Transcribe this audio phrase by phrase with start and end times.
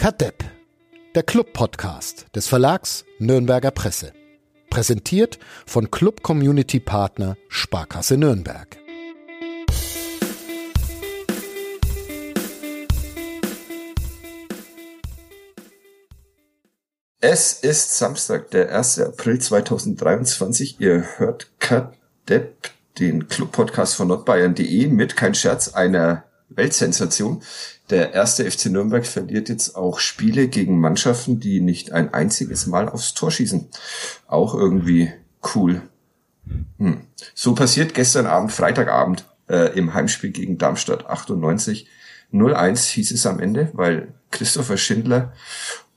[0.00, 0.42] Kadepp,
[1.14, 4.14] der Club-Podcast des Verlags Nürnberger Presse.
[4.70, 8.78] Präsentiert von Club Community Partner Sparkasse Nürnberg.
[17.20, 19.00] Es ist Samstag, der 1.
[19.00, 20.80] April 2023.
[20.80, 27.42] Ihr hört Kadepp, den Club-Podcast von nordbayern.de mit, kein Scherz, einer Weltsensation.
[27.88, 32.88] Der erste FC Nürnberg verliert jetzt auch Spiele gegen Mannschaften, die nicht ein einziges Mal
[32.88, 33.68] aufs Tor schießen.
[34.26, 35.12] Auch irgendwie
[35.54, 35.82] cool.
[36.78, 37.02] Hm.
[37.34, 41.88] So passiert gestern Abend, Freitagabend, äh, im Heimspiel gegen Darmstadt 98.
[42.32, 45.32] 0-1 hieß es am Ende, weil Christopher Schindler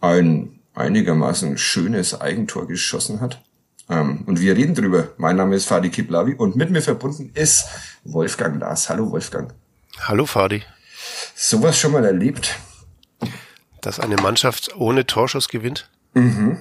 [0.02, 3.44] ein einigermaßen schönes Eigentor geschossen hat.
[3.90, 5.10] Ähm, und wir reden drüber.
[5.18, 7.66] Mein Name ist Fadi Kiblavi und mit mir verbunden ist
[8.04, 8.90] Wolfgang Lars.
[8.90, 9.54] Hallo Wolfgang.
[10.06, 10.64] Hallo Fadi.
[11.34, 12.60] Sowas schon mal erlebt?
[13.80, 15.90] Dass eine Mannschaft ohne Torschuss gewinnt?
[16.14, 16.58] Mhm.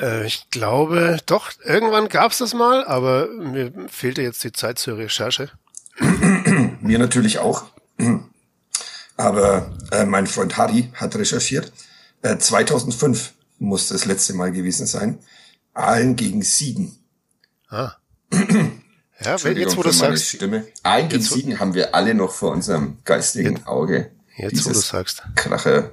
[0.00, 4.78] Äh, ich glaube, doch, irgendwann gab es das mal, aber mir fehlte jetzt die Zeit
[4.78, 5.50] zur Recherche.
[5.98, 7.64] mir natürlich auch.
[9.16, 11.72] Aber äh, mein Freund Harry hat recherchiert.
[12.22, 15.18] Äh, 2005 muss das letzte Mal gewesen sein.
[15.74, 16.96] Aalen gegen Siegen.
[17.68, 17.96] Ah.
[19.24, 20.28] Ja, jetzt wo du sagst.
[20.28, 20.66] Stimme.
[20.82, 24.10] Ein gegen Siegen haben wir alle noch vor unserem geistigen jetzt, Auge.
[24.36, 25.22] Jetzt wo du sagst.
[25.34, 25.92] Kracher,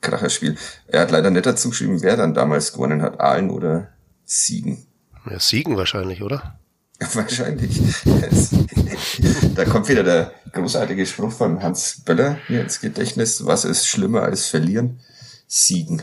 [0.00, 0.56] Kracher Spiel.
[0.86, 3.88] Er hat leider nicht dazu geschrieben, wer dann damals gewonnen hat, Aalen oder
[4.24, 4.86] Siegen.
[5.28, 6.58] Ja, Siegen wahrscheinlich, oder?
[7.14, 7.80] wahrscheinlich.
[9.54, 13.44] da kommt wieder der großartige Spruch von Hans Böller mir ins Gedächtnis.
[13.44, 15.00] Was ist schlimmer als verlieren?
[15.48, 16.02] Siegen.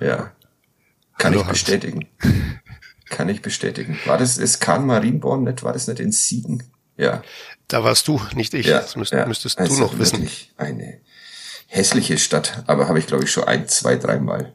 [0.00, 0.32] Ja.
[1.18, 2.08] Kann Hallo, ich bestätigen.
[3.10, 3.98] Kann ich bestätigen.
[4.04, 6.64] War das, ist Kahn Marienborn nicht, war das nicht in Siegen?
[6.96, 7.22] Ja.
[7.68, 8.66] Da warst du, nicht ich.
[8.66, 9.26] Ja, das müsst, ja.
[9.26, 10.28] müsstest also du noch wissen.
[10.56, 11.00] Eine
[11.66, 14.54] hässliche Stadt, aber habe ich glaube ich schon ein, zwei, dreimal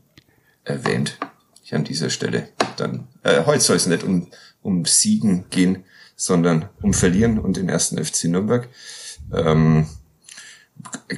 [0.64, 1.18] erwähnt.
[1.62, 2.50] Hier an dieser Stelle.
[2.78, 4.30] Dann, äh, heute soll es nicht um,
[4.62, 8.68] um Siegen gehen, sondern um Verlieren und den ersten FC Nürnberg.
[9.34, 9.88] Ähm,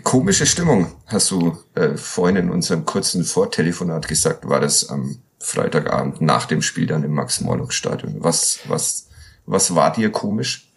[0.03, 6.21] komische Stimmung, hast du äh, vorhin in unserem kurzen Vortelefonat gesagt, war das am Freitagabend
[6.21, 8.15] nach dem Spiel dann im Max-Morlock-Stadion.
[8.19, 9.07] Was, was,
[9.45, 10.67] was war dir komisch?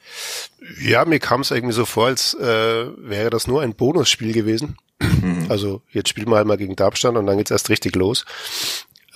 [0.80, 4.76] Ja, mir kam es irgendwie so vor, als äh, wäre das nur ein Bonusspiel gewesen.
[5.00, 5.46] Mhm.
[5.48, 8.24] Also jetzt spielen wir halt mal gegen Darmstadt und dann geht's erst richtig los.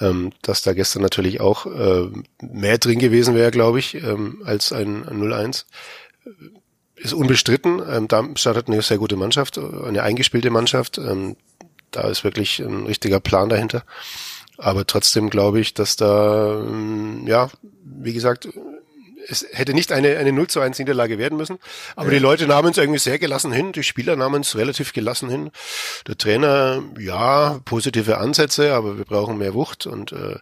[0.00, 2.08] Ähm, dass da gestern natürlich auch äh,
[2.40, 5.66] mehr drin gewesen wäre, glaube ich, ähm, als ein, ein 0-1
[6.96, 7.82] ist unbestritten.
[7.88, 10.98] Ähm, Darmstadt hat eine sehr gute Mannschaft, eine eingespielte Mannschaft.
[10.98, 11.36] Ähm,
[11.90, 13.84] da ist wirklich ein richtiger Plan dahinter.
[14.58, 17.48] Aber trotzdem glaube ich, dass da, ähm, ja,
[17.84, 18.48] wie gesagt,
[19.28, 21.59] es hätte nicht eine, eine 0 zu 1 Niederlage werden müssen.
[21.97, 22.15] Aber ja.
[22.15, 23.72] die Leute nahmen es irgendwie sehr gelassen hin.
[23.72, 25.50] Die Spieler nahmen es relativ gelassen hin.
[26.06, 30.37] Der Trainer, ja, positive Ansätze, aber wir brauchen mehr Wucht und äh,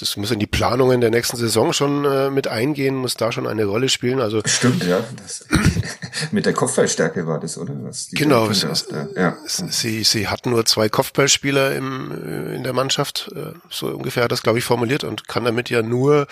[0.00, 3.46] das muss in die Planungen der nächsten Saison schon äh, mit eingehen, muss da schon
[3.46, 4.20] eine Rolle spielen.
[4.20, 5.02] Also Stimmt, ja.
[5.16, 5.46] Das,
[6.30, 7.74] mit der Kopfballstärke war das, oder?
[7.82, 8.86] Was genau, es, es,
[9.16, 9.36] ja.
[9.46, 13.30] sie, sie hatten nur zwei Kopfballspieler im, äh, in der Mannschaft.
[13.34, 16.26] Äh, so ungefähr hat das, glaube ich, formuliert und kann damit ja nur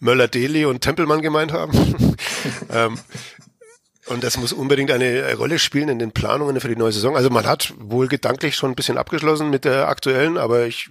[0.00, 1.72] Möller-Deli und Tempelmann gemeint haben.
[2.72, 2.98] ähm,
[4.06, 7.16] und das muss unbedingt eine Rolle spielen in den Planungen für die neue Saison.
[7.16, 10.90] Also man hat wohl gedanklich schon ein bisschen abgeschlossen mit der aktuellen, aber ich,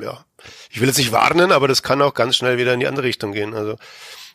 [0.00, 0.24] äh, ja,
[0.70, 3.06] ich will jetzt nicht warnen, aber das kann auch ganz schnell wieder in die andere
[3.06, 3.54] Richtung gehen.
[3.54, 3.76] Also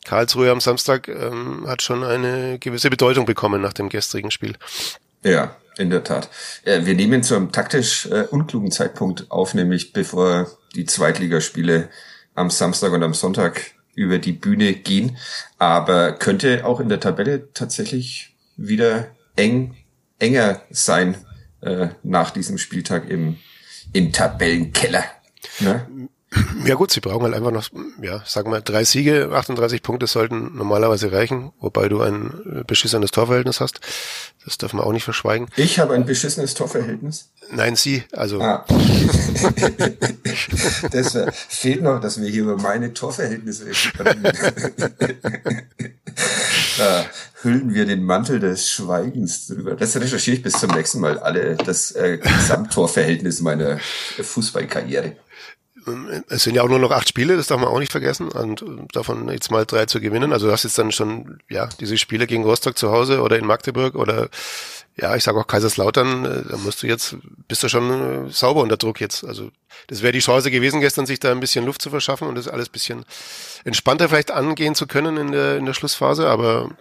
[0.06, 4.56] Karlsruhe am Samstag ähm, hat schon eine gewisse Bedeutung bekommen nach dem gestrigen Spiel.
[5.24, 6.30] Ja, in der Tat.
[6.66, 11.90] Ja, wir nehmen zu einem taktisch äh, unklugen Zeitpunkt auf, nämlich bevor die Zweitligaspiele
[12.34, 15.18] am Samstag und am Sonntag über die Bühne gehen,
[15.57, 19.75] aber könnte auch in der Tabelle tatsächlich wieder eng,
[20.19, 21.18] enger sein
[21.62, 23.38] äh, nach diesem Spieltag im,
[23.94, 25.03] im Tabellenkeller.
[25.59, 26.09] Ne?
[26.66, 27.68] Ja gut, sie brauchen halt einfach noch,
[28.02, 33.59] ja, sagen wir, drei Siege, 38 Punkte sollten normalerweise reichen, wobei du ein beschissenes Torverhältnis
[33.59, 33.81] hast.
[34.46, 35.47] Das darf man auch nicht verschweigen.
[35.56, 37.32] Ich habe ein beschissenes Torverhältnis?
[37.52, 38.41] Nein, sie, also.
[38.41, 38.66] Ah.
[40.91, 41.17] das
[41.50, 44.23] fehlt noch, dass wir hier über meine Torverhältnisse reden
[46.78, 47.05] da
[47.41, 49.76] hüllen wir den Mantel des Schweigens drüber.
[49.76, 51.20] Das recherchiere ich bis zum nächsten Mal.
[51.20, 53.79] Alle das äh, Gesamttorverhältnis meiner
[54.22, 55.16] Fußballkarriere
[56.29, 58.29] es sind ja auch nur noch acht Spiele, das darf man auch nicht vergessen.
[58.29, 58.63] Und
[58.93, 60.33] davon jetzt mal drei zu gewinnen.
[60.33, 63.45] Also du hast jetzt dann schon, ja, diese Spiele gegen Rostock zu Hause oder in
[63.45, 64.29] Magdeburg oder
[64.97, 67.16] ja, ich sage auch Kaiserslautern, äh, da musst du jetzt,
[67.47, 69.23] bist du schon äh, sauber unter Druck jetzt.
[69.23, 69.49] Also
[69.87, 72.47] das wäre die Chance gewesen, gestern sich da ein bisschen Luft zu verschaffen und das
[72.47, 73.05] alles bisschen
[73.63, 76.72] entspannter vielleicht angehen zu können in der, in der Schlussphase, aber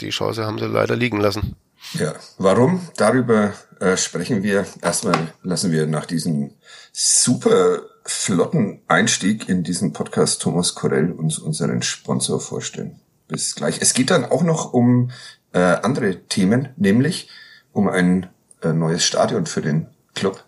[0.00, 1.56] die Chance haben sie leider liegen lassen.
[1.94, 2.88] Ja, warum?
[2.96, 4.66] Darüber äh, sprechen wir.
[4.82, 6.52] Erstmal lassen wir nach diesem
[6.92, 7.80] super
[8.10, 13.00] flotten Einstieg in diesen Podcast Thomas Korell uns unseren Sponsor vorstellen.
[13.28, 13.80] Bis gleich.
[13.80, 15.10] Es geht dann auch noch um
[15.52, 17.28] äh, andere Themen, nämlich
[17.72, 18.28] um ein
[18.62, 20.42] äh, neues Stadion für den Club.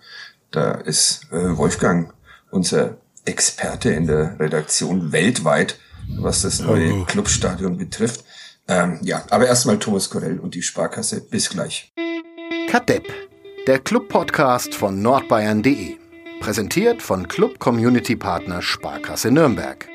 [0.51, 2.13] Da ist äh, Wolfgang
[2.51, 5.79] unser Experte in der Redaktion weltweit,
[6.17, 7.05] was das neue oh.
[7.05, 8.25] Clubstadion betrifft.
[8.67, 11.21] Ähm, ja, aber erstmal Thomas Korell und die Sparkasse.
[11.21, 11.93] Bis gleich.
[12.69, 13.05] Kadepp,
[13.67, 16.00] der Club-Podcast von nordbayern.de.
[16.41, 19.87] Präsentiert von Club Community Partner Sparkasse Nürnberg.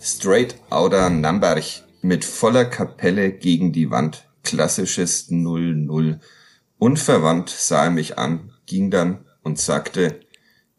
[0.00, 1.62] Straight Outer Namberg
[2.02, 4.28] mit voller Kapelle gegen die Wand.
[4.42, 6.18] Klassisches 0-0.
[6.78, 10.18] Unverwandt sah er mich an, ging dann und sagte,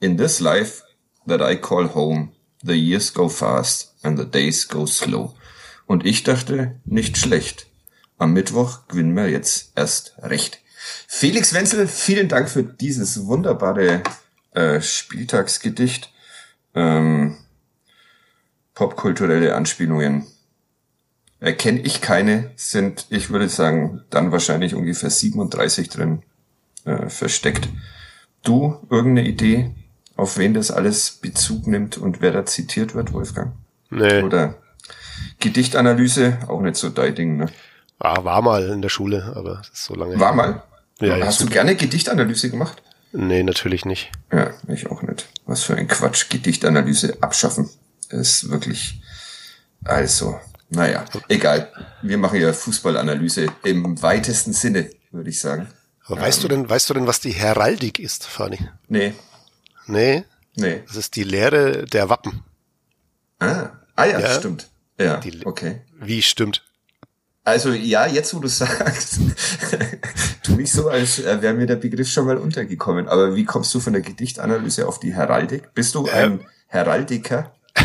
[0.01, 0.83] In this life
[1.25, 5.33] that I call home, the years go fast and the days go slow.
[5.86, 7.68] Und ich dachte, nicht schlecht.
[8.18, 10.62] Am Mittwoch gewinnen wir jetzt erst recht.
[11.07, 14.04] Felix Wenzel, vielen Dank für dieses wunderbare
[14.51, 16.12] äh, Spieltagsgedicht.
[16.74, 17.38] Ähm,
[18.74, 20.28] popkulturelle Anspielungen
[21.42, 26.22] Erkenne ich keine, sind, ich würde sagen, dann wahrscheinlich ungefähr 37 drin
[26.86, 27.68] äh, versteckt.
[28.44, 29.72] Du, irgendeine Idee,
[30.16, 33.54] auf wen das alles Bezug nimmt und wer da zitiert wird, Wolfgang?
[33.89, 34.22] Nee.
[34.22, 34.60] Oder
[35.41, 37.47] Gedichtanalyse, auch nicht so dein Ding, ne?
[37.99, 40.19] Ah, war mal in der Schule, aber das ist so lange.
[40.19, 40.63] War mal?
[40.99, 42.81] Ja, Hast ja, du gerne Gedichtanalyse gemacht?
[43.11, 44.11] Nee, natürlich nicht.
[44.31, 45.27] Ja, ich auch nicht.
[45.45, 46.29] Was für ein Quatsch.
[46.29, 47.69] Gedichtanalyse abschaffen.
[48.09, 49.01] Ist wirklich,
[49.83, 50.39] also,
[50.69, 51.71] naja, egal.
[52.01, 55.67] Wir machen ja Fußballanalyse im weitesten Sinne, würde ich sagen.
[56.05, 58.59] Aber weißt ähm, du denn, weißt du denn, was die Heraldik ist, Fanny?
[58.87, 59.13] Nee.
[59.87, 60.23] Nee?
[60.55, 60.83] Nee.
[60.87, 62.44] Das ist die Lehre der Wappen.
[63.39, 64.70] Ah, ah ja, ja stimmt.
[65.03, 65.81] Ja, die, okay.
[66.00, 66.63] Wie stimmt?
[67.44, 69.19] Also ja, jetzt wo du sagst,
[70.44, 73.07] tu nicht so, als wäre mir der Begriff schon mal untergekommen.
[73.07, 75.74] Aber wie kommst du von der Gedichtanalyse auf die Heraldik?
[75.74, 77.53] Bist du ein ähm, Heraldiker?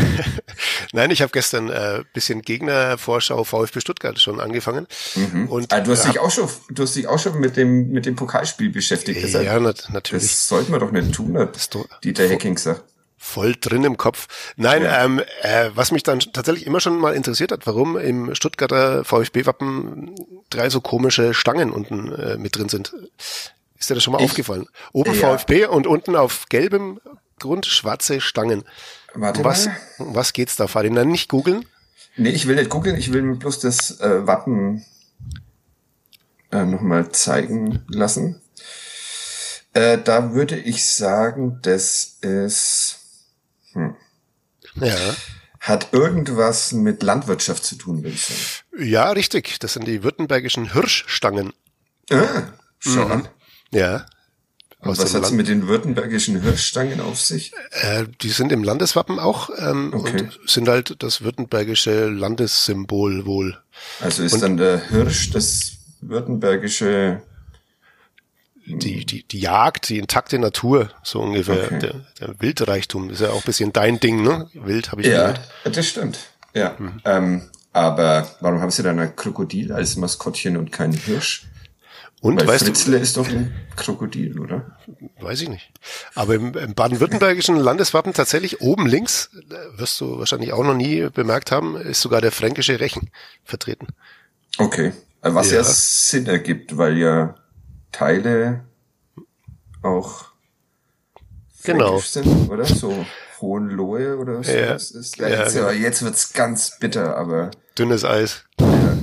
[0.93, 4.85] Nein, ich habe gestern äh, bisschen Gegnervorschau VfB Stuttgart schon angefangen.
[5.15, 5.47] Mhm.
[5.47, 7.89] Und ah, du hast äh, dich auch schon, du hast dich auch schon mit dem
[7.89, 9.21] mit dem Pokalspiel beschäftigt.
[9.29, 10.23] Ja, ja nat natürlich.
[10.23, 11.57] Das sollten wir doch nicht tun, hat
[12.03, 12.83] Dieter Hecking sagt.
[13.19, 14.27] Voll drin im Kopf.
[14.57, 15.03] Nein, ja.
[15.03, 20.15] ähm, äh, was mich dann tatsächlich immer schon mal interessiert hat, warum im Stuttgarter VfB-Wappen
[20.49, 22.93] drei so komische Stangen unten äh, mit drin sind.
[23.79, 24.67] Ist dir das schon mal ich, aufgefallen?
[24.93, 25.37] Oben ja.
[25.37, 26.99] VfB und unten auf gelbem
[27.39, 28.63] Grund schwarze Stangen.
[29.13, 29.77] Warte was, mal.
[29.97, 30.95] was geht's da, Farin?
[30.95, 31.65] Dann nicht googeln?
[32.17, 34.85] Nee, ich will nicht googeln, ich will mir bloß das äh, Wappen
[36.51, 38.41] äh, nochmal zeigen lassen.
[39.73, 43.06] Äh, da würde ich sagen, das ist
[43.77, 43.95] hm,
[44.75, 45.15] ja.
[45.59, 48.89] hat irgendwas mit Landwirtschaft zu tun, würde ich sagen.
[48.89, 49.59] Ja, richtig.
[49.59, 51.53] Das sind die württembergischen Hirschstangen.
[52.11, 52.43] Ah,
[52.79, 53.27] schau mhm.
[53.71, 54.05] Ja.
[54.79, 57.51] Und was hat's mit den württembergischen Hirschstangen auf sich?
[57.71, 60.21] Äh, die sind im Landeswappen auch ähm, okay.
[60.21, 63.57] und sind halt das württembergische Landessymbol wohl.
[63.99, 67.23] Also ist und dann der Hirsch das württembergische
[68.67, 71.65] die, die, die Jagd, die intakte Natur, so ungefähr.
[71.65, 71.79] Okay.
[71.79, 74.49] Der, der Wildreichtum ist ja auch ein bisschen dein Ding, ne?
[74.53, 75.41] Wild habe ich Ja, gehört.
[75.63, 76.19] das stimmt.
[76.53, 76.75] Ja.
[76.77, 77.01] Mhm.
[77.05, 77.41] Ähm,
[77.71, 81.45] aber warum haben sie dann ein Krokodil als Maskottchen und keinen Hirsch?
[82.19, 84.77] Und Weil weißt Fritzle du, ist doch ein Krokodil, oder?
[85.19, 85.71] Weiß ich nicht.
[86.15, 91.07] Aber im, im baden-württembergischen Landeswappen tatsächlich oben links, äh, wirst du wahrscheinlich auch noch nie
[91.13, 93.11] bemerkt haben, ist sogar der fränkische Rechen
[93.43, 93.87] vertreten.
[94.57, 94.93] Okay.
[95.21, 97.35] Was ja, ja Sinn ergibt, weil ja
[97.91, 98.63] Teile
[99.87, 100.25] auch
[101.63, 101.99] genau.
[101.99, 102.65] sind, oder?
[102.65, 103.05] So
[103.41, 104.51] Hohenlohe oder so.
[104.51, 104.73] Ja.
[104.73, 105.69] Ist, ja, jetzt, genau.
[105.69, 107.51] jetzt wird's ganz bitter, aber.
[107.77, 108.43] Dünnes Eis.
[108.59, 108.97] Ja.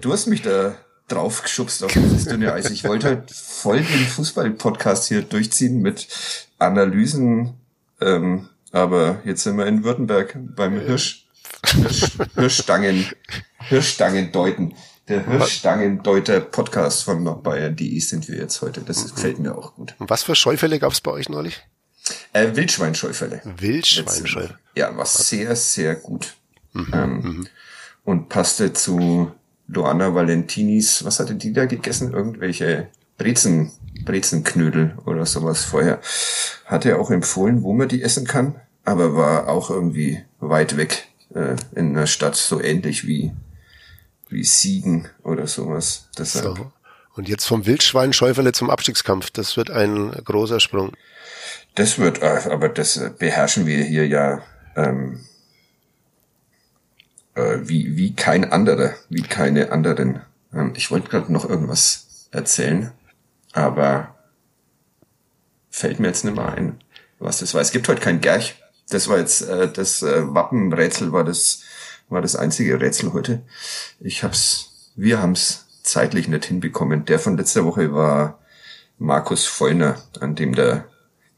[0.00, 0.74] Du hast mich da
[1.08, 2.70] draufgeschubst auf dieses dünne Eis.
[2.70, 6.08] Ich wollte halt voll den Fußball-Podcast hier durchziehen mit
[6.58, 7.54] Analysen,
[8.00, 11.26] ähm, aber jetzt sind wir in Württemberg beim Hirsch,
[11.64, 13.06] Hirsch Hirschstangen,
[13.58, 14.74] Hirschstangen deuten.
[15.08, 18.80] Der Hirschstangendeuter Podcast von nordbayern.de sind wir jetzt heute.
[18.80, 19.94] Das gefällt mir auch gut.
[20.00, 21.62] Und was für Scheufälle gab's bei euch neulich?
[22.32, 23.40] Äh, Wildschweinscheufälle.
[23.44, 24.58] Wildschweinscheufälle.
[24.74, 26.34] Ja, war sehr, sehr gut.
[26.72, 27.48] Mhm, ähm, mhm.
[28.04, 29.30] Und passte zu
[29.68, 32.12] Luana Valentinis, was hatte die da gegessen?
[32.12, 33.70] Irgendwelche Brezen,
[34.04, 36.00] Brezenknödel oder sowas vorher.
[36.64, 41.06] Hat er auch empfohlen, wo man die essen kann, aber war auch irgendwie weit weg
[41.32, 43.32] äh, in der Stadt, so ähnlich wie,
[44.28, 46.08] wie Siegen oder sowas.
[46.18, 46.56] Deshalb.
[46.56, 46.72] So.
[47.14, 49.30] Und jetzt vom Wildschweinschäuferle zum Abstiegskampf.
[49.30, 50.92] Das wird ein großer Sprung.
[51.74, 54.42] Das wird, äh, aber das beherrschen wir hier ja
[54.76, 55.24] ähm,
[57.34, 60.20] äh, wie, wie kein anderer, wie keine anderen.
[60.52, 62.92] Ähm, ich wollte gerade noch irgendwas erzählen,
[63.52, 64.14] aber
[65.70, 66.80] fällt mir jetzt nicht mehr ein,
[67.18, 67.60] was das war.
[67.60, 68.56] Es gibt heute kein Gerch.
[68.88, 71.62] Das war jetzt äh, das äh, Wappenrätsel war das
[72.08, 73.42] war das einzige Rätsel heute.
[74.00, 77.04] Ich hab's, wir haben's zeitlich nicht hinbekommen.
[77.04, 78.40] Der von letzter Woche war
[78.98, 80.86] Markus Vollner, an dem der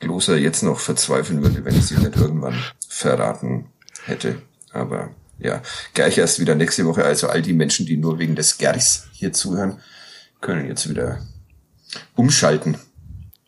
[0.00, 3.66] Gloser jetzt noch verzweifeln würde, wenn ich sie nicht irgendwann verraten
[4.04, 4.42] hätte.
[4.72, 5.62] Aber ja,
[5.94, 7.04] gleich erst wieder nächste Woche.
[7.04, 9.80] Also all die Menschen, die nur wegen des Gerchs hier zuhören,
[10.40, 11.20] können jetzt wieder
[12.14, 12.76] umschalten.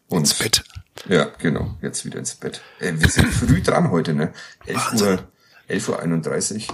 [0.08, 0.64] Und, ins Bett.
[1.08, 1.76] Ja, genau.
[1.82, 2.60] Jetzt wieder ins Bett.
[2.80, 4.32] Äh, wir sind früh dran heute, ne?
[4.66, 5.28] 11 Uhr,
[5.70, 6.68] 11 Uhr 31.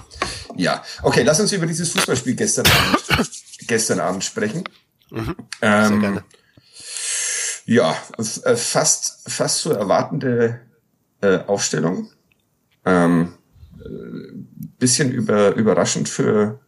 [0.57, 3.29] Ja, okay, lass uns über dieses Fußballspiel gestern Abend,
[3.67, 4.65] gestern Abend sprechen.
[5.11, 6.25] Mhm, sehr ähm, gerne.
[7.67, 10.61] Ja, äh, fast, fast so erwartende
[11.21, 12.11] äh, Aufstellung.
[12.85, 13.35] Ähm,
[13.81, 13.89] äh,
[14.79, 16.61] bisschen über, überraschend für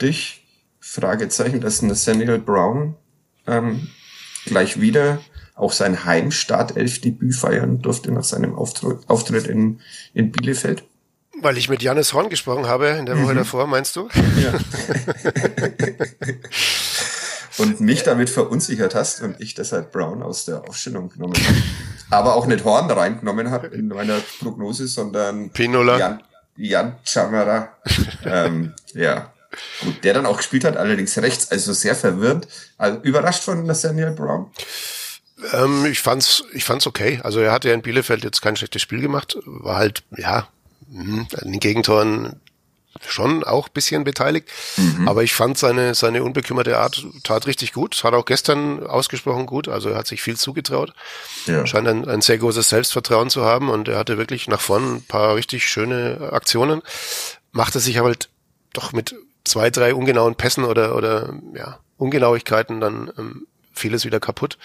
[0.00, 0.44] dich.
[0.80, 2.96] Fragezeichen, dass Nathaniel Brown
[3.46, 3.88] ähm,
[4.46, 5.20] gleich wieder
[5.54, 9.80] auch sein Heimstartelf-Debüt feiern durfte nach seinem Auftritt, Auftritt in,
[10.14, 10.84] in Bielefeld.
[11.40, 13.38] Weil ich mit Janis Horn gesprochen habe in der Woche mhm.
[13.38, 14.08] davor, meinst du?
[14.40, 14.54] Ja.
[17.58, 21.62] und mich damit verunsichert hast und ich deshalb Brown aus der Aufstellung genommen habe.
[22.10, 25.98] Aber auch nicht Horn reingenommen habe in meiner Prognose, sondern Pinola.
[25.98, 26.22] Jan,
[26.56, 27.76] Jan Chamara.
[28.24, 29.32] ähm, ja,
[29.82, 32.48] gut, der dann auch gespielt hat, allerdings rechts, also sehr verwirrt.
[32.78, 34.50] Also überrascht von Nathaniel Brown.
[35.52, 37.20] Ähm, ich fand's, ich fand's okay.
[37.22, 40.48] Also er hatte ja in Bielefeld jetzt kein schlechtes Spiel gemacht, war halt, ja,
[40.94, 42.40] an den Gegentoren
[43.06, 44.48] schon auch bisschen beteiligt.
[44.76, 45.08] Mhm.
[45.08, 48.02] Aber ich fand seine, seine unbekümmerte Art tat richtig gut.
[48.02, 49.68] Hat auch gestern ausgesprochen gut.
[49.68, 50.92] Also er hat sich viel zugetraut.
[51.46, 51.66] Ja.
[51.66, 55.02] Scheint ein, ein sehr großes Selbstvertrauen zu haben und er hatte wirklich nach vorn ein
[55.02, 56.82] paar richtig schöne Aktionen.
[57.52, 58.30] Machte sich aber halt
[58.72, 59.14] doch mit
[59.44, 63.46] zwei, drei ungenauen Pässen oder, oder ja, Ungenauigkeiten dann ähm,
[63.78, 64.58] vieles wieder kaputt.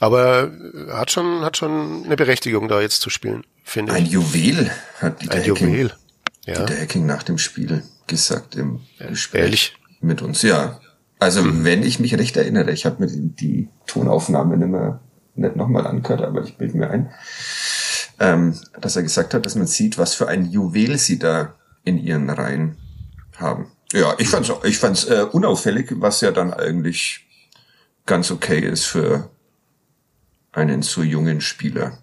[0.00, 0.50] Aber
[0.90, 3.98] hat schon, hat schon eine Berechtigung, da jetzt zu spielen, finde ich.
[3.98, 5.92] Ein Juwel hat Dieter Ein Juwel.
[6.46, 6.54] Ja.
[6.64, 9.76] Dieter Hacking nach dem Spiel gesagt im Gespräch ehrlich?
[10.00, 10.42] mit uns.
[10.42, 10.80] Ja,
[11.18, 11.64] also mhm.
[11.64, 15.00] wenn ich mich recht erinnere, ich habe mir die Tonaufnahme nicht mehr
[15.34, 17.10] nicht nochmal angehört, aber ich bilde mir ein,
[18.18, 21.98] ähm, dass er gesagt hat, dass man sieht, was für ein Juwel sie da in
[21.98, 22.76] ihren Reihen
[23.36, 23.70] haben.
[23.92, 27.26] Ja, ich fand's, ich fand's äh, unauffällig, was ja dann eigentlich
[28.10, 29.30] ganz okay ist für
[30.50, 31.98] einen so jungen Spieler.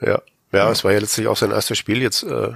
[0.00, 2.50] Ja, ja, es war ja letztlich auch sein erstes Spiel jetzt äh,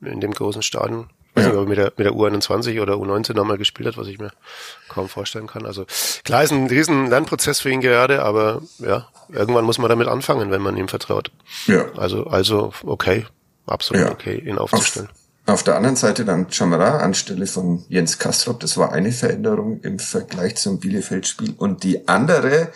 [0.00, 1.10] in dem großen Stadion.
[1.34, 3.96] Ich weiß nicht, ob er mit der, mit der U21 oder U19 nochmal gespielt hat,
[3.96, 4.30] was ich mir
[4.88, 5.66] kaum vorstellen kann.
[5.66, 5.86] Also
[6.22, 10.52] klar ist ein riesen Lernprozess für ihn gerade, aber ja, irgendwann muss man damit anfangen,
[10.52, 11.32] wenn man ihm vertraut.
[11.66, 11.90] Ja.
[11.96, 13.26] Also, also okay,
[13.66, 14.12] absolut ja.
[14.12, 15.08] okay, ihn aufzustellen.
[15.08, 19.80] Auf, auf der anderen Seite dann Chamara anstelle von Jens Kastrop, das war eine Veränderung
[19.80, 21.54] im Vergleich zum Bielefeld-Spiel.
[21.56, 22.70] Und die andere,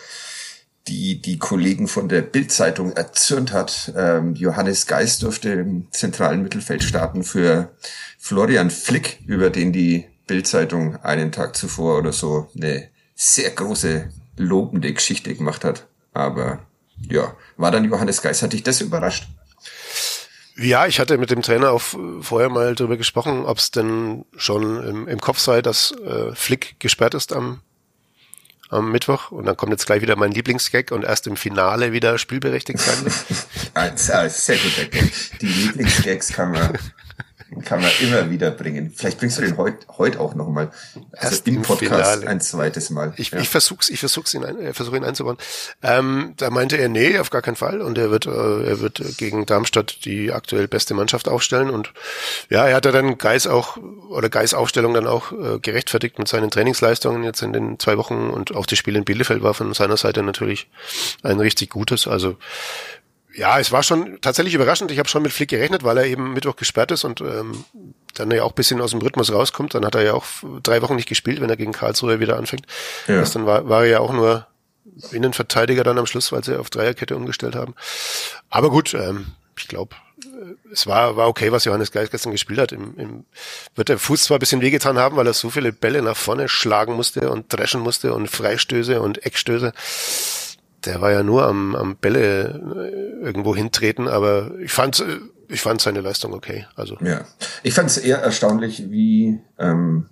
[0.87, 3.93] die die Kollegen von der Bildzeitung erzürnt hat.
[3.95, 7.71] Ähm, Johannes Geist durfte im zentralen Mittelfeld starten für
[8.17, 14.93] Florian Flick, über den die Bildzeitung einen Tag zuvor oder so eine sehr große lobende
[14.93, 15.87] Geschichte gemacht hat.
[16.13, 16.59] Aber
[17.09, 18.41] ja, war dann Johannes Geist.
[18.41, 19.27] Hat dich das überrascht?
[20.59, 21.81] Ja, ich hatte mit dem Trainer auch
[22.21, 26.79] vorher mal darüber gesprochen, ob es denn schon im, im, Kopf sei, dass äh, Flick
[26.79, 27.61] gesperrt ist am
[28.69, 32.17] am Mittwoch und dann kommt jetzt gleich wieder mein Lieblingsgag und erst im Finale wieder
[32.17, 33.15] spielberechtigt sein wird.
[34.29, 35.11] sehr guter Gag.
[35.39, 36.77] Die Lieblingsgags kann man
[37.63, 38.91] kann man immer wieder bringen.
[38.93, 40.71] Vielleicht bringst du den heute heut auch noch mal
[41.13, 41.79] also Erst im Podcast
[42.13, 42.27] Finale.
[42.27, 43.13] ein zweites Mal.
[43.17, 43.39] Ich, ja.
[43.39, 45.37] ich versuch's, ich versuch's ihn, ein, äh, versuche ihn einzubauen.
[45.81, 47.81] Ähm, da meinte er, nee, auf gar keinen Fall.
[47.81, 51.69] Und er wird, äh, er wird gegen Darmstadt die aktuell beste Mannschaft aufstellen.
[51.69, 51.93] Und
[52.49, 53.77] ja, er hat ja dann Geis auch
[54.09, 58.29] oder Geis Aufstellung dann auch äh, gerechtfertigt mit seinen Trainingsleistungen jetzt in den zwei Wochen
[58.29, 60.69] und auch das Spiel in Bielefeld war von seiner Seite natürlich
[61.23, 62.07] ein richtig gutes.
[62.07, 62.35] Also
[63.37, 64.89] ja, es war schon tatsächlich überraschend.
[64.89, 67.65] Ich habe schon mit Flick gerechnet, weil er eben Mittwoch gesperrt ist und ähm,
[68.15, 69.75] dann ja auch bisschen aus dem Rhythmus rauskommt.
[69.75, 70.25] Dann hat er ja auch
[70.63, 72.65] drei Wochen nicht gespielt, wenn er gegen Karlsruhe wieder anfängt.
[73.05, 73.19] Ja.
[73.19, 74.47] Das dann war, war er ja auch nur
[75.11, 77.75] Innenverteidiger dann am Schluss, weil sie auf Dreierkette umgestellt haben.
[78.49, 82.59] Aber gut, ähm, ich glaube, äh, es war, war okay, was Johannes Geist gestern gespielt
[82.59, 82.71] hat.
[82.71, 83.25] Im, im,
[83.75, 86.49] wird der Fuß zwar ein bisschen wehgetan haben, weil er so viele Bälle nach vorne
[86.49, 89.73] schlagen musste und dreschen musste und Freistöße und Eckstöße
[90.87, 95.61] der war ja nur am, am Bälle äh, irgendwo hintreten, aber ich fand äh, ich
[95.61, 96.65] fand seine Leistung okay.
[96.75, 97.21] Also ja,
[97.63, 100.07] ich fand es eher erstaunlich, wie ähm,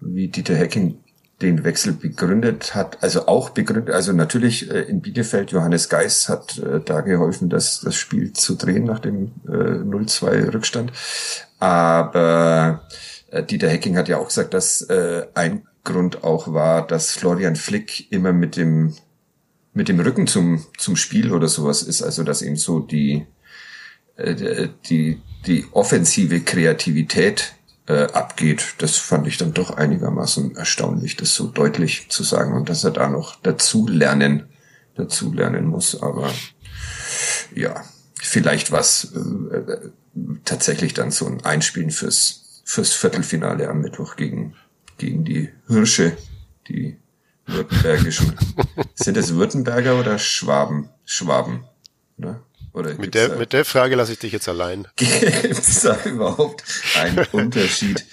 [0.00, 0.98] wie Dieter Hecking
[1.42, 6.58] den Wechsel begründet hat, also auch begründet, also natürlich äh, in Bielefeld, Johannes Geis hat
[6.58, 10.92] äh, da geholfen, das, das Spiel zu drehen nach dem äh, 0-2 Rückstand.
[11.58, 12.86] Aber
[13.30, 17.56] äh, Dieter Hecking hat ja auch gesagt, dass äh, ein Grund auch war, dass Florian
[17.56, 18.94] Flick immer mit dem
[19.74, 23.26] mit dem Rücken zum zum Spiel oder sowas ist, also dass eben so die
[24.16, 27.54] äh, die die offensive Kreativität
[27.86, 28.76] äh, abgeht.
[28.78, 32.92] Das fand ich dann doch einigermaßen erstaunlich, das so deutlich zu sagen und dass er
[32.92, 34.44] da noch dazu lernen,
[34.94, 36.00] dazu lernen muss.
[36.00, 36.32] Aber
[37.54, 39.90] ja, vielleicht was äh, äh,
[40.44, 44.54] tatsächlich dann so ein Einspielen fürs fürs Viertelfinale am Mittwoch gegen
[44.96, 46.16] gegen die Hirsche,
[46.68, 46.96] die
[47.46, 48.36] württembergischen.
[48.94, 50.90] Sind es Württemberger oder Schwaben?
[51.04, 51.64] Schwaben,
[52.16, 52.40] ne?
[52.72, 54.88] Oder mit, der, mit der Frage lasse ich dich jetzt allein.
[54.96, 56.64] Gibt es da überhaupt
[56.96, 58.04] einen Unterschied?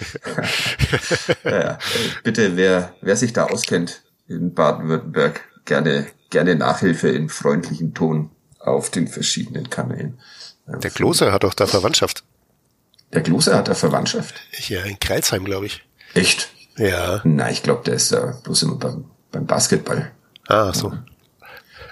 [1.44, 1.78] ja,
[2.22, 8.90] bitte, wer, wer sich da auskennt in Baden-Württemberg, gerne, gerne Nachhilfe in freundlichen Ton auf
[8.90, 10.20] den verschiedenen Kanälen.
[10.66, 12.22] Der Kloser hat doch da Verwandtschaft.
[13.12, 14.34] Der Kloser hat da Verwandtschaft?
[14.68, 15.82] Ja, in Kreilsheim, glaube ich.
[16.14, 16.50] Echt?
[16.76, 17.20] Ja.
[17.24, 20.12] Na, ich glaube, der ist da bloß immer beim, beim Basketball.
[20.46, 20.92] Ah, so.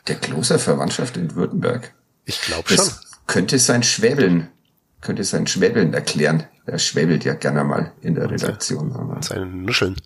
[0.07, 1.93] Der Kloser Verwandtschaft in Württemberg.
[2.25, 2.89] Ich glaube schon.
[3.27, 4.49] Könnte sein Schwäbeln,
[5.01, 6.45] könnte sein Schwäbeln erklären.
[6.67, 8.93] Er schwäbelt ja gerne mal in der Redaktion.
[8.93, 9.23] Aber.
[9.23, 9.97] Seine Nuscheln.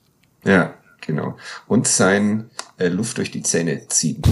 [0.44, 1.36] Ja, genau.
[1.66, 4.22] Und sein äh, Luft durch die Zähne ziehen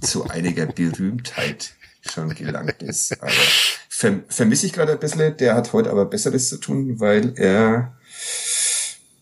[0.00, 1.72] zu einiger Berühmtheit
[2.08, 3.20] schon gelangt ist.
[3.20, 3.30] Aber
[3.88, 5.36] ver vermisse ich gerade ein bisschen.
[5.36, 7.96] Der hat heute aber Besseres zu tun, weil er,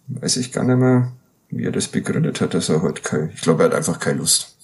[0.09, 1.13] weiß ich gar nicht mehr,
[1.51, 4.19] wie er das begründet hat, dass er heute kein, ich glaube, er hat einfach keine
[4.19, 4.55] Lust.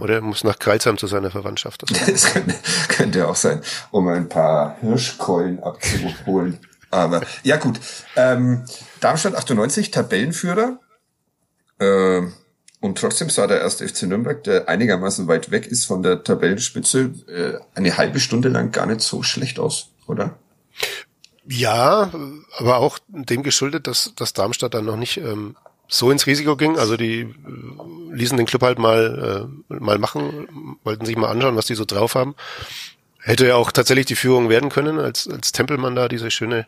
[0.00, 1.84] Oder er muss nach Kreuzheim zu seiner Verwandtschaft.
[1.90, 2.54] Das, das könnte,
[2.88, 3.60] könnte auch sein,
[3.90, 6.58] um ein paar Hirschkeulen abzuholen.
[6.90, 7.80] Aber ja gut.
[8.16, 8.64] Ähm,
[9.00, 10.78] Darmstadt 98, Tabellenführer.
[11.78, 12.22] Äh,
[12.80, 17.10] und trotzdem sah der erste FC Nürnberg, der einigermaßen weit weg ist von der Tabellenspitze,
[17.28, 20.36] äh, eine halbe Stunde lang gar nicht so schlecht aus, oder?
[21.46, 22.10] Ja,
[22.58, 25.56] aber auch dem geschuldet, dass, dass Darmstadt dann noch nicht ähm,
[25.96, 26.78] so ins Risiko ging.
[26.78, 27.34] Also die äh,
[28.12, 31.84] ließen den Club halt mal, äh, mal machen, wollten sich mal anschauen, was die so
[31.84, 32.34] drauf haben.
[33.20, 36.66] Hätte ja auch tatsächlich die Führung werden können, als, als Tempelmann da diese schöne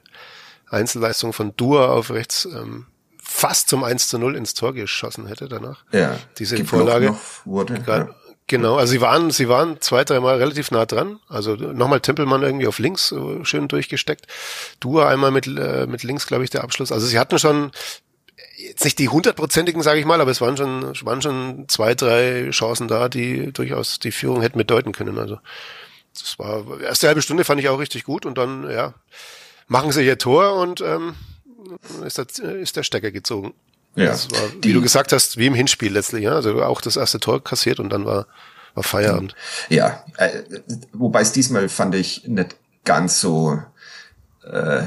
[0.68, 2.86] Einzelleistung von Dua auf rechts ähm,
[3.22, 5.84] fast zum 1 zu 0 ins Tor geschossen hätte danach.
[5.92, 6.18] Ja.
[6.38, 7.14] Diese Vorlage.
[7.44, 8.08] wurde, ja.
[8.48, 11.18] Genau, also sie waren, sie waren zwei, dreimal relativ nah dran.
[11.28, 14.28] Also nochmal Tempelmann irgendwie auf links äh, schön durchgesteckt.
[14.78, 16.92] Dua einmal mit, äh, mit links, glaube ich, der Abschluss.
[16.92, 17.72] Also sie hatten schon
[18.68, 22.50] jetzt nicht die hundertprozentigen, sage ich mal, aber es waren schon, waren schon zwei, drei
[22.50, 25.18] Chancen da, die durchaus die Führung hätten bedeuten können.
[25.18, 25.38] Also
[26.14, 28.94] das war erste halbe Stunde fand ich auch richtig gut und dann ja
[29.68, 31.14] machen sie ihr Tor und ähm,
[32.04, 32.26] ist, der,
[32.56, 33.54] ist der Stecker gezogen.
[33.94, 34.06] Ja.
[34.06, 36.24] Das war, wie du gesagt hast, wie im Hinspiel letztlich.
[36.24, 36.32] Ja?
[36.32, 38.26] Also auch das erste Tor kassiert und dann war
[38.76, 39.34] war Feierabend.
[39.68, 40.42] Ja, äh,
[40.92, 43.58] wobei es diesmal fand ich nicht ganz so.
[44.44, 44.82] Äh,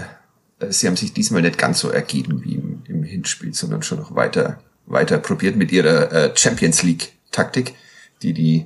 [0.70, 2.69] sie haben sich diesmal nicht ganz so ergeben wie im
[3.10, 7.76] Hinspiel, sondern schon noch weiter, weiter probiert mit ihrer äh, Champions League Taktik,
[8.22, 8.66] die die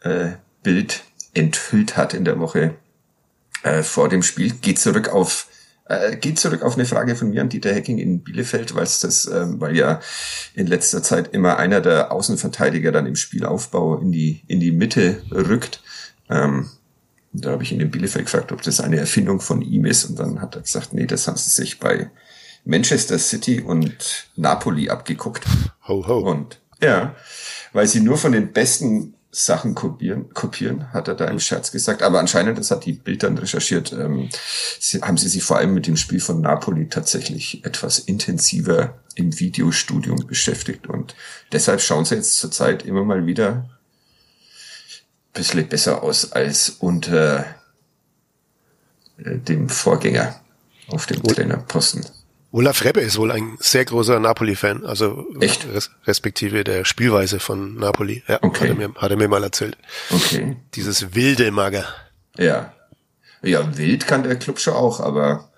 [0.00, 0.32] äh,
[0.62, 2.74] Bild enthüllt hat in der Woche
[3.62, 4.52] äh, vor dem Spiel.
[4.52, 5.48] Geht zurück auf
[5.86, 9.26] äh, geht zurück auf eine Frage von mir an Dieter Hecking in Bielefeld, weil das,
[9.26, 10.00] ähm, weil ja
[10.54, 15.22] in letzter Zeit immer einer der Außenverteidiger dann im Spielaufbau in die in die Mitte
[15.30, 15.82] rückt.
[16.30, 16.70] Ähm,
[17.32, 20.04] da habe ich ihn in Bielefeld gefragt, ob das eine Erfindung von ihm ist.
[20.04, 22.10] Und dann hat er gesagt, nee, das haben sie sich bei
[22.64, 25.44] Manchester City und Napoli abgeguckt.
[25.86, 26.18] Ho, ho.
[26.18, 27.14] Und ja,
[27.72, 32.02] weil sie nur von den besten Sachen kopieren, kopieren, hat er da im Scherz gesagt.
[32.02, 34.28] Aber anscheinend, das hat die Bild dann recherchiert, ähm,
[34.78, 39.38] sie, haben sie sich vor allem mit dem Spiel von Napoli tatsächlich etwas intensiver im
[39.38, 40.86] Videostudium beschäftigt.
[40.86, 41.16] Und
[41.50, 43.68] deshalb schauen sie jetzt zurzeit immer mal wieder
[45.34, 47.44] bisschen besser aus als unter
[49.18, 50.40] äh, dem Vorgänger
[50.88, 52.06] auf dem Trainerposten.
[52.54, 55.66] Olaf Rebbe ist wohl ein sehr großer Napoli-Fan, also Echt?
[55.74, 58.22] Res respektive der Spielweise von Napoli.
[58.28, 58.60] Ja, okay.
[58.60, 59.76] hat, er mir, hat er mir mal erzählt.
[60.08, 60.56] Okay.
[60.74, 61.84] Dieses wilde Mager.
[62.38, 62.72] Ja.
[63.42, 65.50] Ja, wild kann der Club schon auch, aber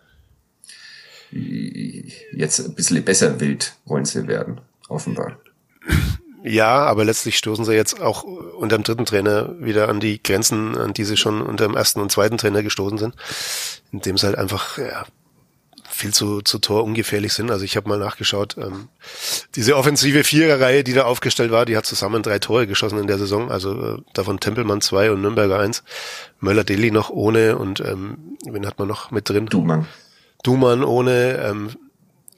[1.31, 5.39] jetzt ein bisschen besser wild wollen sie werden, offenbar.
[6.45, 10.79] Ja, aber letztlich stoßen sie jetzt auch unter dem dritten Trainer wieder an die Grenzen,
[10.79, 13.15] an die sie schon unter dem ersten und zweiten Trainer gestoßen sind,
[13.93, 15.05] indem sie halt einfach ja,
[15.97, 17.51] viel zu, zu Tor ungefährlich sind.
[17.51, 18.89] Also ich habe mal nachgeschaut, ähm,
[19.55, 23.19] diese offensive Viererreihe, die da aufgestellt war, die hat zusammen drei Tore geschossen in der
[23.19, 23.51] Saison.
[23.51, 25.83] Also äh, davon Tempelmann zwei und Nürnberger eins.
[26.41, 29.47] Möller-Deli noch ohne und ähm, wen hat man noch mit drin?
[29.47, 29.87] Dumann.
[30.43, 31.71] Dumann ohne, ähm,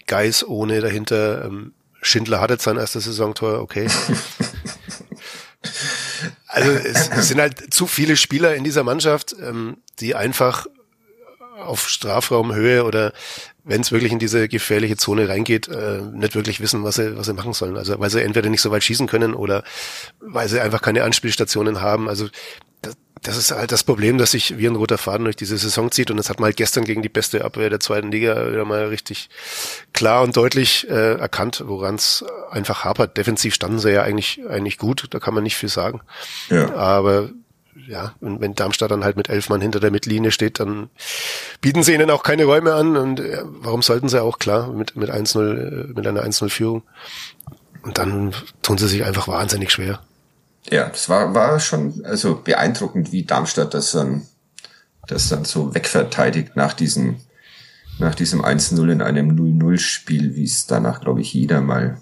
[0.06, 3.88] Geis ohne dahinter, ähm, Schindler hat jetzt sein erstes Saisontor, okay.
[6.46, 10.66] also es, es, sind halt zu viele Spieler in dieser Mannschaft, ähm, die einfach
[11.58, 13.12] auf Strafraumhöhe oder
[13.64, 17.26] wenn es wirklich in diese gefährliche Zone reingeht, äh, nicht wirklich wissen, was sie, was
[17.26, 17.76] sie machen sollen.
[17.76, 19.62] Also weil sie entweder nicht so weit schießen können oder
[20.20, 22.08] weil sie einfach keine Anspielstationen haben.
[22.08, 22.28] Also
[22.80, 25.90] das, das ist halt das Problem, dass sich wie ein roter Faden durch diese Saison
[25.90, 28.64] zieht und das hat man halt gestern gegen die beste Abwehr der zweiten Liga wieder
[28.64, 29.28] mal richtig
[29.92, 33.16] klar und deutlich äh, erkannt, woran es einfach hapert.
[33.16, 36.00] Defensiv standen sie ja eigentlich eigentlich gut, da kann man nicht viel sagen.
[36.48, 36.74] Ja.
[36.74, 37.30] Aber
[37.88, 40.90] ja, und wenn Darmstadt dann halt mit elf Mann hinter der Mittellinie steht, dann
[41.62, 44.94] bieten sie ihnen auch keine Räume an und ja, warum sollten sie auch, klar, mit,
[44.94, 46.82] mit 1-0, äh, mit einer 1-0-Führung.
[47.82, 50.00] Und dann tun sie sich einfach wahnsinnig schwer.
[50.70, 54.26] Ja, das war, war schon also beeindruckend, wie Darmstadt das dann,
[55.06, 57.16] das dann so wegverteidigt nach diesem,
[57.98, 61.96] nach diesem 1-0 in einem 0-0-Spiel, wie es danach, glaube ich, jeder mal,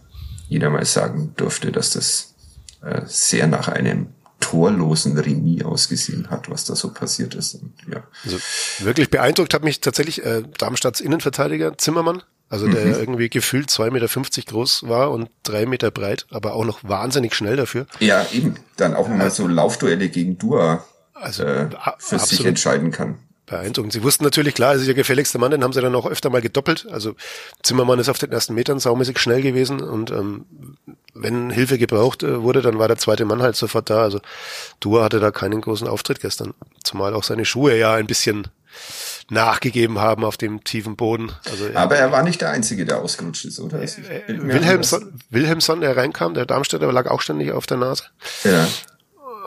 [0.48, 2.34] jeder mal sagen durfte, dass das
[2.82, 4.08] äh, sehr nach einem
[4.40, 7.54] torlosen Remis ausgesehen hat, was da so passiert ist.
[7.54, 8.02] Und, ja.
[8.24, 8.38] Also
[8.80, 12.94] wirklich beeindruckt hat mich tatsächlich äh, Darmstadts Innenverteidiger Zimmermann, also der mhm.
[12.94, 17.56] irgendwie gefühlt 2,50 Meter groß war und drei Meter breit, aber auch noch wahnsinnig schnell
[17.56, 17.86] dafür.
[17.98, 18.56] Ja, eben.
[18.76, 21.68] Dann auch nochmal so Laufduelle gegen Dua also, äh,
[21.98, 23.92] für sich entscheiden kann beeindruckend.
[23.92, 26.30] Sie wussten natürlich, klar, es ist der gefährlichste Mann, den haben sie dann auch öfter
[26.30, 26.86] mal gedoppelt.
[26.90, 27.14] Also
[27.62, 30.44] Zimmermann ist auf den ersten Metern saumäßig schnell gewesen und ähm,
[31.18, 34.02] wenn Hilfe gebraucht äh, wurde, dann war der zweite Mann halt sofort da.
[34.02, 34.20] Also
[34.80, 38.48] Dua hatte da keinen großen Auftritt gestern, zumal auch seine Schuhe ja ein bisschen
[39.28, 41.32] nachgegeben haben auf dem tiefen Boden.
[41.50, 43.82] Also, Aber er war nicht der Einzige, der ausgerutscht ist, oder?
[43.82, 43.88] Äh,
[44.28, 48.04] Wilhelmson, Wilhelmson, der reinkam, der Darmstädter lag auch ständig auf der Nase.
[48.44, 48.68] Ja.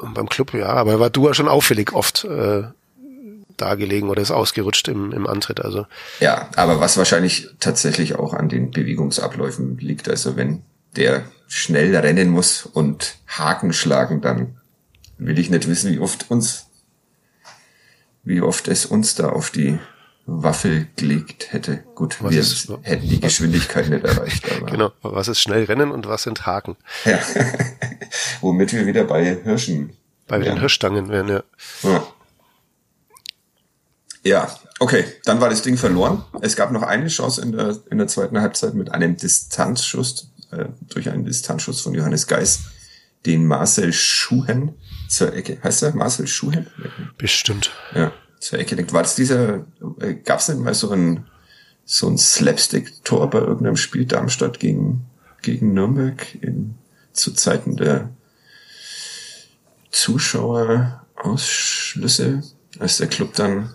[0.01, 2.25] Und beim Club, ja, aber er war Dua schon auffällig oft.
[2.25, 2.63] Äh,
[3.59, 5.63] da gelegen oder ist ausgerutscht im, im Antritt.
[5.63, 5.85] Also
[6.19, 10.09] ja, aber was wahrscheinlich tatsächlich auch an den Bewegungsabläufen liegt.
[10.09, 10.63] Also wenn
[10.95, 14.57] der schnell rennen muss und Haken schlagen, dann
[15.17, 16.67] will ich nicht wissen, wie oft uns,
[18.23, 19.79] wie oft es uns da auf die
[20.27, 21.83] Waffel gelegt hätte.
[21.95, 24.45] Gut, was wir ist, hätten die Geschwindigkeit nicht erreicht.
[24.57, 26.77] Aber genau, was ist schnell rennen und was sind Haken?
[27.03, 27.19] Ja,
[28.41, 29.93] womit wir wieder bei Hirschen.
[30.27, 31.43] Bei den Hirschstangen wären, ja.
[31.81, 32.07] ja.
[34.21, 36.23] Ja, okay, dann war das Ding verloren.
[36.41, 40.65] Es gab noch eine Chance in der, in der zweiten Halbzeit mit einem Distanzschuss, äh,
[40.89, 42.61] durch einen Distanzschuss von Johannes Geis,
[43.25, 44.75] den Marcel Schuhen
[45.07, 45.59] zur Ecke.
[45.63, 46.67] Heißt er Marcel Schuhen?
[47.17, 47.71] Bestimmt.
[47.93, 48.91] Ja, zur Ecke denkt.
[48.93, 49.65] War das dieser,
[49.99, 51.27] äh, gab es denn mal so ein,
[51.85, 55.05] so ein Slapstick-Tor bei irgendeinem Spiel Darmstadt gegen,
[55.41, 56.75] gegen Nürnberg in,
[57.13, 58.09] zu Zeiten der
[59.91, 62.43] Zuschauerausschlüsse,
[62.77, 63.73] als der Club dann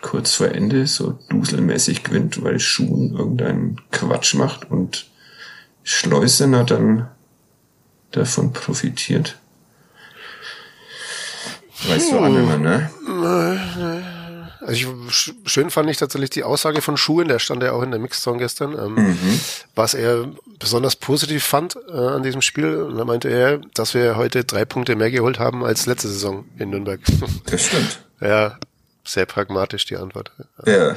[0.00, 5.06] kurz vor Ende so duselmäßig gewinnt, weil Schuhen irgendeinen Quatsch macht und
[5.82, 7.08] Schleusener dann
[8.10, 9.38] davon profitiert.
[11.86, 12.90] Weißt du, Annemann, ne?
[14.60, 17.90] Also ich, schön fand ich tatsächlich die Aussage von Schuhen, der stand ja auch in
[17.90, 19.40] der Mixzone gestern, ähm, mhm.
[19.74, 22.82] was er besonders positiv fand äh, an diesem Spiel.
[22.82, 26.44] Und da meinte er, dass wir heute drei Punkte mehr geholt haben als letzte Saison
[26.58, 27.00] in Nürnberg.
[27.46, 28.00] Das stimmt.
[28.20, 28.58] ja,
[29.08, 30.32] sehr pragmatisch die Antwort.
[30.66, 30.96] Ja.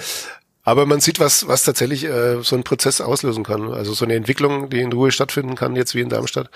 [0.63, 3.73] Aber man sieht, was, was tatsächlich äh, so ein Prozess auslösen kann.
[3.73, 6.51] Also so eine Entwicklung, die in Ruhe stattfinden kann, jetzt wie in Darmstadt.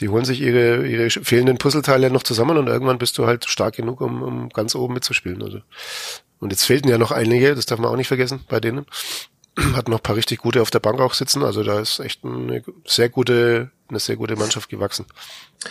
[0.00, 3.76] Die holen sich ihre, ihre fehlenden Puzzleteile noch zusammen und irgendwann bist du halt stark
[3.76, 5.42] genug, um, um ganz oben mitzuspielen.
[5.42, 5.60] Also.
[6.40, 8.84] Und jetzt fehlten ja noch einige, das darf man auch nicht vergessen, bei denen.
[9.74, 11.42] Hat noch paar richtig gute auf der Bank auch sitzen.
[11.42, 15.06] Also da ist echt eine sehr gute, eine sehr gute Mannschaft gewachsen.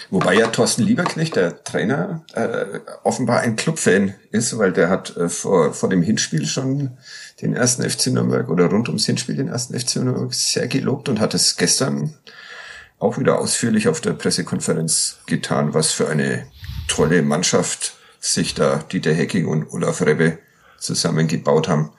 [0.10, 5.30] Wobei ja Thorsten Lieberknecht, der Trainer, äh, offenbar ein Clubfan ist, weil der hat äh,
[5.30, 6.98] vor, vor dem Hinspiel schon
[7.42, 11.20] den ersten FC Nürnberg oder rund ums Hinspiel den ersten FC Nürnberg sehr gelobt und
[11.20, 12.16] hat es gestern
[13.00, 16.48] auch wieder ausführlich auf der Pressekonferenz getan, was für eine
[16.88, 20.40] tolle Mannschaft sich da Dieter Hecking und Olaf Rebbe
[20.80, 21.92] zusammengebaut haben.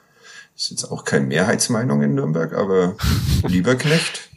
[0.59, 2.97] Ist jetzt auch keine Mehrheitsmeinung in Nürnberg, aber
[3.47, 4.29] Lieberknecht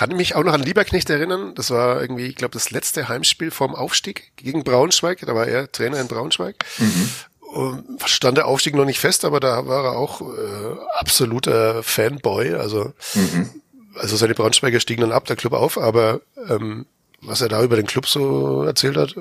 [0.00, 1.54] kann mich auch noch an Lieberknecht erinnern.
[1.56, 5.20] Das war irgendwie, ich glaube, das letzte Heimspiel vorm Aufstieg gegen Braunschweig.
[5.26, 6.56] Da war er Trainer in Braunschweig.
[6.78, 7.98] Mhm.
[8.06, 12.54] stand der Aufstieg noch nicht fest, aber da war er auch äh, absoluter Fanboy.
[12.54, 13.50] Also, mhm.
[13.94, 16.86] also seine Braunschweiger stiegen dann ab, der Club auf, aber ähm,
[17.22, 19.14] was er da über den Club so erzählt hat,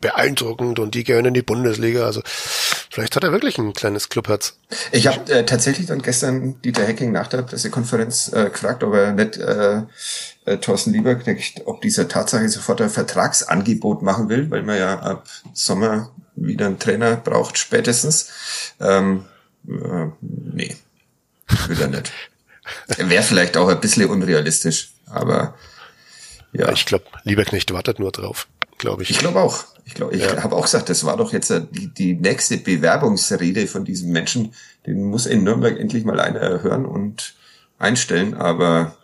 [0.00, 2.06] beeindruckend und die gehören in die Bundesliga.
[2.06, 4.56] Also vielleicht hat er wirklich ein kleines Clubherz.
[4.90, 9.12] Ich habe äh, tatsächlich dann gestern Dieter Hecking nach der Pressekonferenz äh, gefragt, ob er
[9.12, 9.82] nicht äh,
[10.46, 15.26] äh, Thorsten Lieberknecht, ob dieser Tatsache sofort ein Vertragsangebot machen will, weil man ja ab
[15.52, 18.30] Sommer wieder einen Trainer braucht, spätestens.
[18.80, 19.24] Ähm,
[19.68, 20.76] äh, nee,
[21.66, 22.12] will er nicht.
[22.96, 25.54] Wäre vielleicht auch ein bisschen unrealistisch, aber
[26.54, 26.72] ja.
[26.72, 29.10] Ich glaube, Lieberknecht wartet nur drauf, glaube ich.
[29.10, 29.64] Ich glaube auch.
[29.86, 30.42] Ich glaube, ich ja.
[30.42, 34.54] habe auch gesagt, das war doch jetzt die, die nächste Bewerbungsrede von diesem Menschen.
[34.86, 37.34] Den muss in Nürnberg endlich mal einer hören und
[37.78, 38.96] einstellen, aber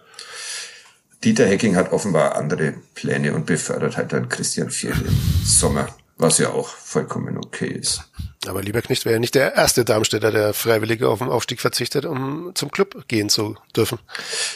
[1.23, 6.39] Dieter Hecking hat offenbar andere Pläne und befördert halt dann Christian Vier im Sommer, was
[6.39, 8.05] ja auch vollkommen okay ist.
[8.47, 12.53] Aber Lieberknecht wäre ja nicht der erste Darmstädter, der freiwillig auf den Aufstieg verzichtet, um
[12.55, 13.99] zum Club gehen zu dürfen.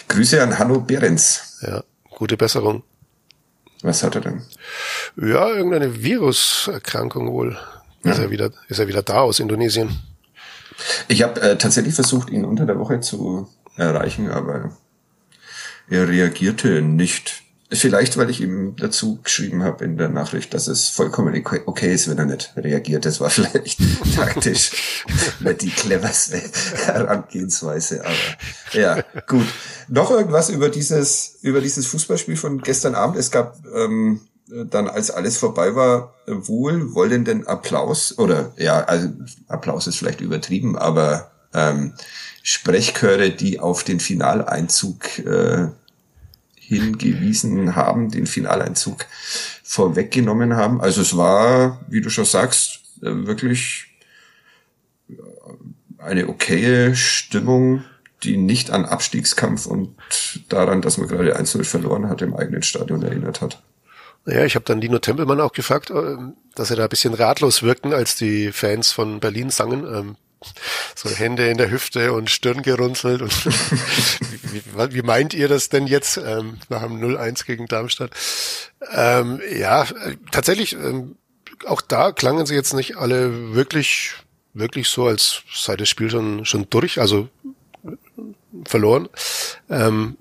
[0.08, 1.58] Grüße an Hanno Behrens.
[1.60, 2.82] Ja, gute Besserung.
[3.82, 4.42] Was hat er denn?
[5.16, 7.58] Ja, irgendeine Viruserkrankung wohl.
[8.02, 8.12] Ja.
[8.12, 9.90] Ist er wieder, ist er wieder da aus Indonesien?
[11.08, 14.76] Ich habe äh, tatsächlich versucht, ihn unter der Woche zu erreichen, aber
[15.88, 17.43] er reagierte nicht.
[17.74, 21.34] Vielleicht, weil ich ihm dazu geschrieben habe in der Nachricht, dass es vollkommen
[21.66, 23.04] okay ist, wenn er nicht reagiert.
[23.04, 23.78] Das war vielleicht
[24.14, 25.04] taktisch
[25.40, 26.40] nicht die cleverste
[26.86, 28.04] Herangehensweise.
[28.04, 29.46] Aber ja, gut.
[29.88, 33.16] Noch irgendwas über dieses, über dieses Fußballspiel von gestern Abend.
[33.16, 38.18] Es gab ähm, dann, als alles vorbei war, wohlwollenden Applaus.
[38.18, 39.08] Oder ja, also
[39.48, 41.94] Applaus ist vielleicht übertrieben, aber ähm,
[42.42, 45.68] Sprechchöre, die auf den Finaleinzug äh,
[46.68, 49.06] hingewiesen haben, den Finaleinzug
[49.62, 50.80] vorweggenommen haben.
[50.80, 53.86] Also es war, wie du schon sagst, äh, wirklich
[55.08, 55.14] äh,
[55.98, 57.84] eine okaye Stimmung,
[58.22, 59.96] die nicht an Abstiegskampf und
[60.48, 63.62] daran, dass man gerade 1-0 verloren hat, im eigenen Stadion erinnert hat.
[64.26, 66.16] Ja, ich habe dann Dino Tempelmann auch gefragt, äh,
[66.54, 70.16] dass er da ein bisschen ratlos wirkten, als die Fans von Berlin sangen.
[70.94, 73.22] So Hände in der Hüfte und Stirn gerunzelt.
[73.22, 73.46] Und
[74.52, 74.62] wie,
[74.94, 78.10] wie, meint ihr das denn jetzt ähm, nach dem 0-1 gegen Darmstadt?
[78.92, 79.86] Ähm, ja,
[80.30, 81.16] tatsächlich, ähm,
[81.66, 84.14] auch da klangen sie jetzt nicht alle wirklich,
[84.52, 87.28] wirklich so, als sei das Spiel schon, schon durch, also
[88.64, 89.08] verloren.
[89.68, 90.16] Ähm,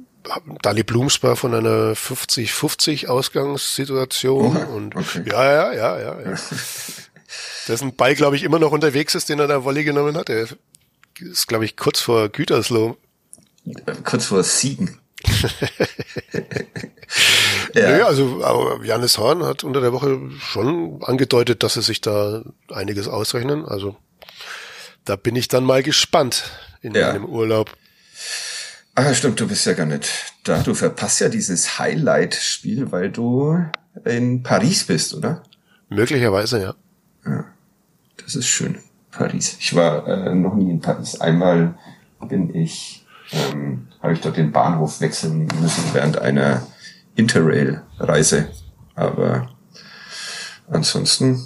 [0.61, 5.23] Dani Blumsbar von einer 50-50 Ausgangssituation oh, und okay.
[5.25, 6.35] ja, ja, ja, ja, ja.
[7.67, 10.29] dessen Ball, glaube ich, immer noch unterwegs ist, den er da Volley genommen hat.
[10.29, 10.47] Er
[11.19, 12.97] ist, glaube ich, kurz vor Gütersloh.
[14.03, 14.99] Kurz vor Siegen.
[17.73, 17.97] ja.
[17.97, 23.07] Nö, also Janis Horn hat unter der Woche schon angedeutet, dass sie sich da einiges
[23.07, 23.65] ausrechnen.
[23.65, 23.95] Also
[25.05, 27.13] da bin ich dann mal gespannt in ja.
[27.13, 27.71] meinem Urlaub.
[28.95, 30.09] Ah, stimmt, du bist ja gar nicht
[30.43, 30.61] da.
[30.61, 33.65] Du verpasst ja dieses Highlight-Spiel, weil du
[34.05, 35.43] in Paris bist, oder?
[35.89, 36.75] Möglicherweise, ja.
[37.25, 37.45] Ja,
[38.17, 38.77] das ist schön.
[39.11, 39.57] Paris.
[39.59, 41.21] Ich war äh, noch nie in Paris.
[41.21, 41.77] Einmal
[42.27, 46.65] bin ich, ähm, habe ich dort den Bahnhof wechseln müssen während einer
[47.15, 48.49] Interrail-Reise.
[48.95, 49.49] Aber
[50.67, 51.45] ansonsten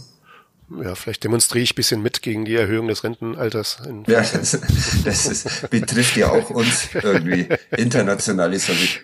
[0.83, 3.77] ja, vielleicht demonstriere ich bisschen mit gegen die Erhöhung des Rentenalters.
[4.07, 4.59] ja, das,
[5.05, 8.59] das ist, betrifft ja auch uns irgendwie internationale,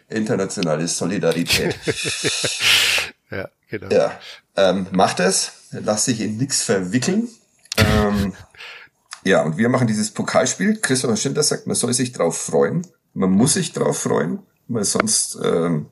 [0.09, 1.77] internationale Solidarität.
[3.31, 3.87] ja, genau.
[3.95, 4.19] Ja,
[4.57, 7.27] ähm, macht es lass sich in nichts verwickeln.
[7.77, 8.33] Ähm,
[9.23, 10.79] ja, und wir machen dieses Pokalspiel.
[10.79, 12.85] Christopher Schindler sagt, man soll sich drauf freuen.
[13.13, 15.87] Man muss sich drauf freuen, weil sonst ähm,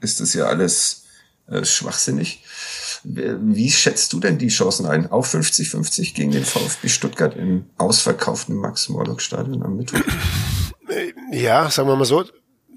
[0.00, 1.04] ist das ja alles
[1.48, 2.44] äh, schwachsinnig.
[3.04, 5.10] Wie schätzt du denn die Chancen ein?
[5.10, 10.00] Auch 50-50 gegen den VfB Stuttgart im ausverkauften Max-Morlock-Stadion am Mittwoch?
[11.30, 12.24] Ja, sagen wir mal so,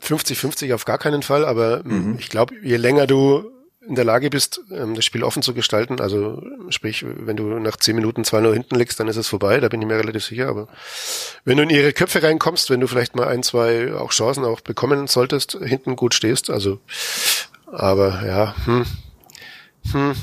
[0.01, 2.17] 50-50 auf gar keinen Fall, aber mhm.
[2.19, 3.49] ich glaube, je länger du
[3.89, 7.75] in der Lage bist, ähm, das Spiel offen zu gestalten, also sprich, wenn du nach
[7.75, 10.47] zehn Minuten 2-0 hinten liegst, dann ist es vorbei, da bin ich mir relativ sicher,
[10.47, 10.67] aber
[11.43, 14.61] wenn du in ihre Köpfe reinkommst, wenn du vielleicht mal ein, zwei auch Chancen auch
[14.61, 16.79] bekommen solltest, hinten gut stehst, also
[17.65, 18.85] aber ja, hm,
[19.91, 20.15] hm.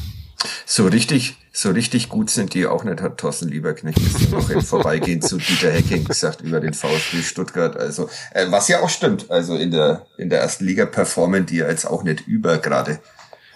[0.64, 4.61] So richtig, so richtig gut sind die auch nicht, hat Thorsten Lieberknecht ist noch im
[4.61, 7.76] Vorbeigehen zu Dieter Hecking gesagt über den VfB Stuttgart.
[7.76, 11.57] Also, äh, was ja auch stimmt, also in der, in der ersten Liga performen die
[11.57, 13.00] ja jetzt auch nicht über gerade.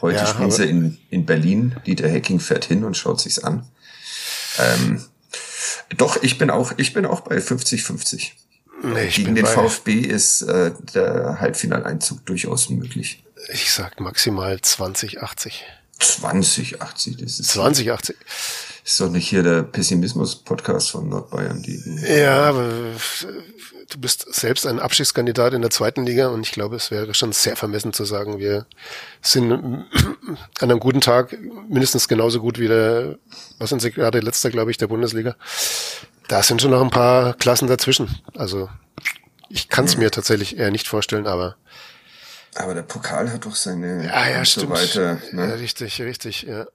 [0.01, 1.77] Heute ja, spielen sie in, in Berlin.
[1.87, 3.67] Dieter Hecking fährt hin und schaut sich's an.
[4.59, 5.05] Ähm,
[5.97, 8.33] doch, ich bin auch, ich bin auch bei 50-50.
[8.83, 13.23] Nee, Gegen den VfB ist äh, der Halbfinaleinzug durchaus möglich.
[13.53, 15.53] Ich sag maximal 20-80.
[15.99, 18.17] 2080, das ist 2080.
[18.85, 21.63] Ist doch nicht hier der Pessimismus-Podcast von Nordbayern.
[21.63, 22.71] Die, ja, aber
[23.91, 27.33] du bist selbst ein Abschiedskandidat in der zweiten Liga und ich glaube, es wäre schon
[27.33, 28.67] sehr vermessen zu sagen, wir
[29.21, 29.87] sind an
[30.61, 31.37] einem guten Tag
[31.69, 33.19] mindestens genauso gut wie der,
[33.59, 35.37] was sind sie gerade letzter, glaube ich, der Bundesliga.
[36.29, 38.21] Da sind schon noch ein paar Klassen dazwischen.
[38.37, 38.69] Also
[39.49, 41.57] ich kann es mir tatsächlich eher nicht vorstellen, aber
[42.57, 44.77] aber der Pokal hat doch seine ja, ja, stimmt.
[44.77, 45.49] So weiter, ne?
[45.49, 46.67] Ja, richtig, richtig, ja.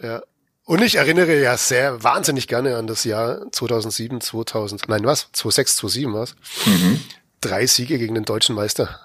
[0.00, 0.22] ja.
[0.66, 5.28] Und ich erinnere ja sehr wahnsinnig gerne an das Jahr 2007, 2000, nein, was?
[5.32, 6.34] 2006, 2007 was?
[6.64, 7.00] Mhm.
[7.40, 8.98] drei Siege gegen den deutschen Meister.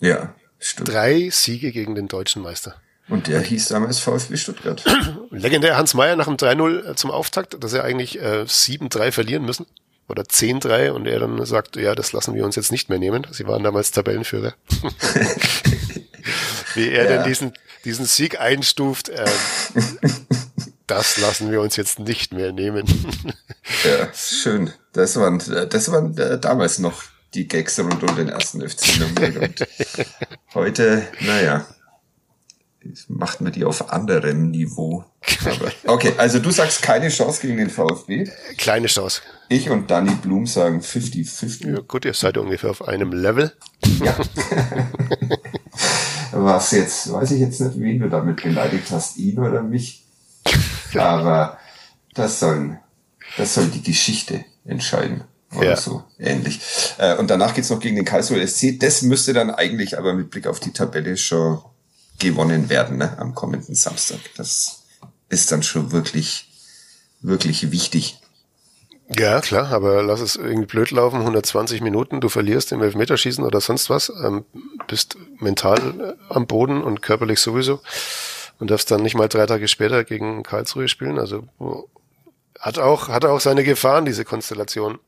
[0.00, 0.88] Ja, stimmt.
[0.88, 2.74] Drei Siege gegen den deutschen Meister.
[3.08, 4.84] Und der hieß damals VfB Stuttgart.
[5.30, 9.66] Legendär Hans Meyer nach dem 3-0 zum Auftakt, dass er eigentlich äh, 7-3 verlieren müssen
[10.08, 13.26] oder 10-3 und er dann sagt, ja, das lassen wir uns jetzt nicht mehr nehmen.
[13.30, 14.54] Sie waren damals Tabellenführer.
[16.74, 17.16] Wie er ja.
[17.16, 17.52] denn diesen,
[17.84, 19.24] diesen Sieg einstuft, äh,
[20.88, 22.84] das lassen wir uns jetzt nicht mehr nehmen.
[23.84, 24.72] ja, schön.
[24.92, 27.02] Das waren, das waren äh, damals noch
[27.34, 29.68] die Gags rund um den ersten FC Nürnberg.
[30.54, 31.66] heute, naja,
[33.08, 35.04] macht man die auf anderem Niveau.
[35.44, 38.30] Aber, okay, also du sagst keine Chance gegen den VfB.
[38.56, 39.22] Kleine Chance.
[39.48, 41.70] Ich und Danny Blum sagen 50-50.
[41.70, 43.52] Ja, gut, ihr seid ungefähr auf einem Level.
[44.02, 44.16] Ja.
[46.32, 50.04] Was jetzt, weiß ich jetzt nicht, wen du damit beleidigt hast, ihn oder mich.
[50.94, 51.58] Aber
[52.14, 52.78] das soll,
[53.36, 55.24] das soll die Geschichte entscheiden.
[55.54, 55.76] Oder ja.
[55.76, 56.60] so ähnlich.
[56.98, 58.78] Äh, und danach geht's noch gegen den Karlsruhe SC.
[58.78, 61.62] Das müsste dann eigentlich aber mit Blick auf die Tabelle schon
[62.18, 64.18] gewonnen werden ne, am kommenden Samstag.
[64.36, 64.82] Das
[65.30, 66.50] ist dann schon wirklich,
[67.20, 68.18] wirklich wichtig.
[69.16, 73.62] Ja, klar, aber lass es irgendwie blöd laufen, 120 Minuten, du verlierst im Elfmeterschießen oder
[73.62, 74.44] sonst was, ähm,
[74.86, 75.78] bist mental
[76.18, 77.80] äh, am Boden und körperlich sowieso
[78.58, 81.18] und darfst dann nicht mal drei Tage später gegen Karlsruhe spielen.
[81.18, 81.44] Also
[82.58, 84.98] hat auch, hat auch seine Gefahren, diese Konstellation.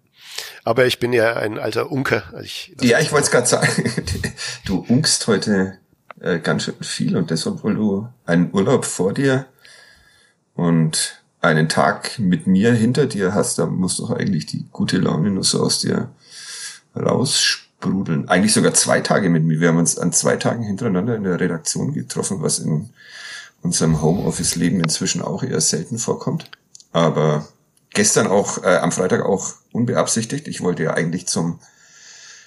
[0.64, 2.22] Aber ich bin ja ein alter Unker.
[2.32, 3.92] Also ich, ja, ich wollte es gerade sagen.
[4.64, 5.78] Du unkst heute
[6.20, 9.46] äh, ganz schön viel und das, obwohl du einen Urlaub vor dir
[10.54, 15.30] und einen Tag mit mir hinter dir hast, da muss doch eigentlich die gute Laune
[15.30, 16.10] nur so aus dir
[16.94, 18.28] raussprudeln.
[18.28, 19.58] Eigentlich sogar zwei Tage mit mir.
[19.58, 22.90] Wir haben uns an zwei Tagen hintereinander in der Redaktion getroffen, was in
[23.62, 26.50] unserem Homeoffice-Leben inzwischen auch eher selten vorkommt.
[26.92, 27.46] Aber
[27.90, 30.48] gestern auch, äh, am Freitag auch unbeabsichtigt.
[30.48, 31.60] Ich wollte ja eigentlich zum,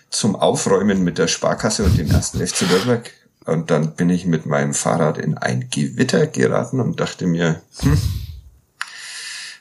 [0.09, 3.11] zum Aufräumen mit der Sparkasse und dem ersten FC Nürnberg
[3.45, 7.97] und dann bin ich mit meinem Fahrrad in ein Gewitter geraten und dachte mir, hm,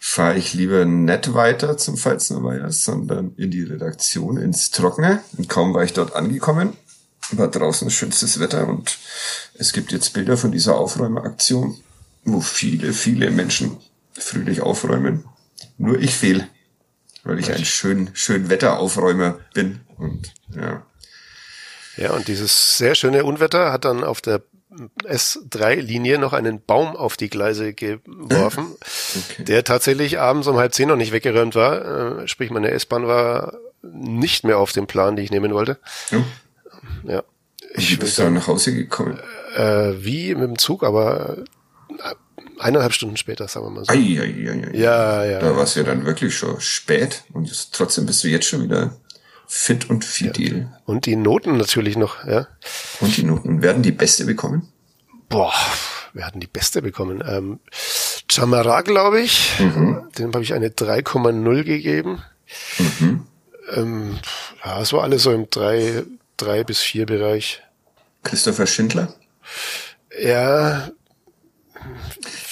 [0.00, 5.20] fahre ich lieber nicht weiter zum Pfalzner sondern in die Redaktion ins Trockene.
[5.36, 6.76] Und kaum war ich dort angekommen,
[7.38, 8.98] war draußen schönstes Wetter und
[9.54, 11.80] es gibt jetzt Bilder von dieser Aufräumeraktion,
[12.24, 13.78] wo viele, viele Menschen
[14.12, 15.24] fröhlich aufräumen.
[15.78, 16.46] Nur ich fehl,
[17.24, 20.86] weil ich ein schön, schön Wetteraufräumer bin und ja.
[21.96, 24.42] Ja, und dieses sehr schöne Unwetter hat dann auf der
[25.04, 28.72] S3-Linie noch einen Baum auf die Gleise geworfen,
[29.30, 29.44] okay.
[29.44, 32.22] der tatsächlich abends um halb zehn noch nicht weggeräumt war.
[32.22, 35.78] Äh, sprich, meine S-Bahn war nicht mehr auf dem Plan, die ich nehmen wollte.
[36.10, 36.24] Ja.
[37.04, 37.22] Ja.
[37.74, 39.18] Ich wie bist du nach Hause gekommen?
[39.56, 41.38] Äh, wie mit dem Zug, aber
[41.88, 42.14] äh,
[42.58, 43.92] eineinhalb Stunden später, sagen wir mal so.
[43.92, 44.76] Ei, ei, ei, ei.
[44.76, 45.38] Ja, ja.
[45.40, 48.96] Da war es ja dann wirklich schon spät und trotzdem bist du jetzt schon wieder
[49.46, 50.58] fit und fidel.
[50.60, 50.80] Ja.
[50.86, 52.46] Und die Noten natürlich noch, ja.
[53.00, 53.62] Und die Noten.
[53.62, 54.68] Werden die beste bekommen?
[55.28, 55.52] Boah,
[56.12, 57.22] wir hatten die beste bekommen.
[57.26, 57.60] Ähm,
[58.30, 59.58] Chamara, glaube ich.
[59.58, 60.08] Mhm.
[60.18, 62.22] Dem habe ich eine 3,0 gegeben.
[62.78, 63.26] Mhm.
[63.74, 64.18] Ähm,
[64.64, 66.04] ja, es war alles so im 3,
[66.44, 67.62] 3 bis 4 Bereich.
[68.22, 69.14] Christopher Schindler?
[70.20, 70.90] Ja.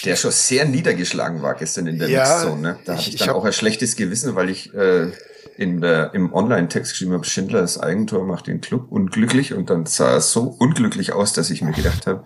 [0.04, 2.60] Der schon sehr niedergeschlagen war gestern in der ja, Mixzone.
[2.60, 2.78] Ne?
[2.84, 5.12] Da hatte ich, ich dann ich hab, auch ein schlechtes Gewissen, weil ich äh,
[5.60, 10.16] in der, im Online-Text geschrieben habe, Schindlers Eigentor macht den Club unglücklich und dann sah
[10.16, 12.24] es so unglücklich aus, dass ich mir gedacht habe,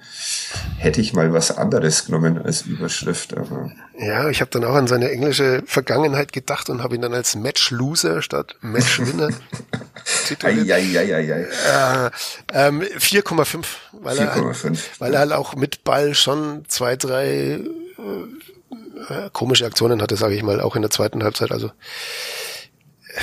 [0.79, 3.37] hätte ich mal was anderes genommen als Überschrift.
[3.37, 7.13] Aber ja, ich habe dann auch an seine englische Vergangenheit gedacht und habe ihn dann
[7.13, 9.31] als Match-Loser statt Match-Winner
[10.29, 10.69] tituliert.
[11.35, 12.11] Äh,
[12.53, 13.65] ähm, 4,5,
[14.01, 17.59] weil, 4, er, halt, weil er halt auch mit Ball schon zwei, drei
[19.09, 21.51] äh, komische Aktionen hatte, sage ich mal, auch in der zweiten Halbzeit.
[21.51, 21.73] Also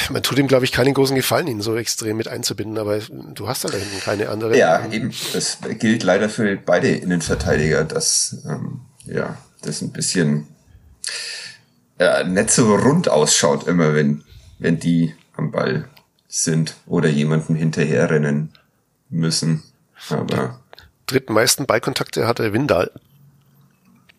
[0.10, 3.48] man tut ihm, glaube ich, keinen großen Gefallen, ihn so extrem mit einzubinden, aber du
[3.48, 4.58] hast da hinten keine andere.
[4.58, 5.12] Ja, eben.
[5.34, 10.48] Das gilt leider für beide Innenverteidiger, dass ähm, ja das ein bisschen
[12.00, 14.24] äh, nicht so rund ausschaut, immer wenn,
[14.60, 15.88] wenn die am Ball
[16.28, 18.54] sind oder jemanden hinterherrennen
[19.10, 19.64] müssen.
[20.10, 20.60] Aber
[21.06, 22.92] drittmeisten Ballkontakte hatte Windal.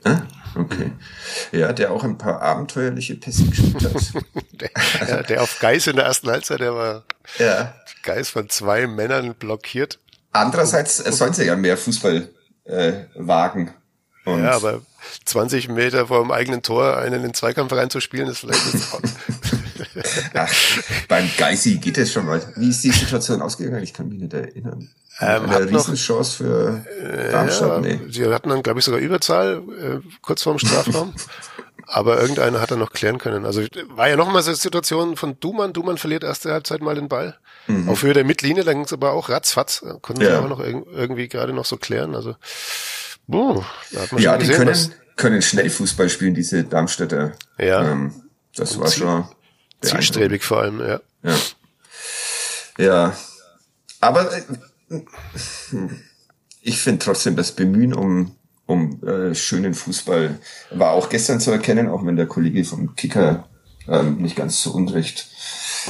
[0.04, 0.16] Äh?
[0.54, 0.92] Okay.
[1.52, 4.12] Ja, der auch ein paar abenteuerliche Pässe gespielt hat.
[5.08, 7.04] der, der auf Geis in der ersten Halbzeit, der war
[7.38, 7.74] ja.
[8.02, 9.98] Geis von zwei Männern blockiert.
[10.32, 12.28] Andererseits sollen sie ja mehr Fußball
[12.64, 13.74] äh, wagen.
[14.24, 14.82] Und ja, aber
[15.24, 18.62] 20 Meter vor dem eigenen Tor einen in den Zweikampf reinzuspielen, ist vielleicht
[20.34, 20.52] Ach,
[21.08, 22.40] beim Geisi geht es schon mal.
[22.56, 23.82] Wie ist die Situation ausgegangen?
[23.82, 24.90] Ich kann mich nicht erinnern.
[25.20, 26.84] Ähm, eine Riesenchance für
[27.30, 27.68] Darmstadt?
[27.70, 28.00] Ja, nee.
[28.08, 31.14] Sie hatten dann, glaube ich, sogar Überzahl äh, kurz vorm Strafraum.
[31.86, 33.44] aber irgendeiner hat er noch klären können.
[33.44, 35.72] Also war ja nochmal so eine Situation von Duman.
[35.72, 37.36] Duman verliert erste Halbzeit mal den Ball.
[37.66, 37.88] Mhm.
[37.88, 39.84] Auf Höhe der Mittellinie, dann ging es aber auch ratzfatz.
[40.00, 40.30] Konnten ja.
[40.30, 42.14] sie auch noch irgendwie gerade noch so klären.
[42.14, 42.34] Also
[43.26, 46.64] boah, da hat man ja, schon gesehen, die können, was, können schnell Fußball spielen, diese
[46.64, 47.32] Darmstädter.
[47.58, 47.92] Ja.
[47.92, 48.14] Ähm,
[48.56, 49.28] das war schon
[49.80, 51.00] zielstrebig vor allem, ja.
[51.22, 51.36] Ja.
[52.78, 53.16] Ja.
[54.00, 54.42] Aber äh,
[56.62, 58.32] ich finde trotzdem das Bemühen um
[58.66, 60.38] um äh, schönen Fußball
[60.70, 63.48] war auch gestern zu erkennen, auch wenn der Kollege vom Kicker
[63.88, 65.28] ähm, nicht ganz so unrecht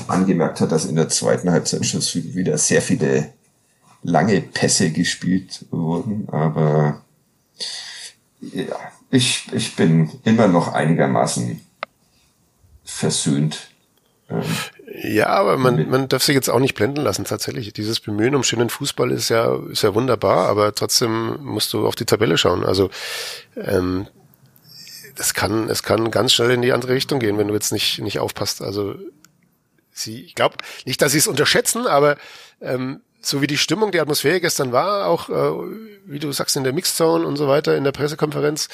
[0.09, 2.03] angemerkt hat, dass in der zweiten Halbzeit schon
[2.35, 3.33] wieder sehr viele
[4.03, 6.29] lange Pässe gespielt wurden.
[6.31, 7.03] Aber
[8.41, 8.77] ja,
[9.11, 11.61] ich, ich bin immer noch einigermaßen
[12.85, 13.69] versöhnt.
[14.31, 14.43] Ähm,
[14.95, 17.73] ja, aber man, man darf sich jetzt auch nicht blenden lassen, tatsächlich.
[17.73, 21.95] Dieses Bemühen um schönen Fußball ist ja, ist ja wunderbar, aber trotzdem musst du auf
[21.95, 22.63] die Tabelle schauen.
[22.63, 22.91] Also
[23.57, 24.07] ähm,
[25.19, 28.01] es kann, es kann ganz schnell in die andere Richtung gehen, wenn du jetzt nicht,
[28.01, 28.61] nicht aufpasst.
[28.61, 28.95] Also
[29.93, 32.17] sie, ich glaube nicht, dass sie es unterschätzen, aber
[32.61, 36.65] ähm, so wie die Stimmung, die Atmosphäre gestern war, auch äh, wie du sagst in
[36.65, 38.69] der Mixzone und so weiter in der Pressekonferenz,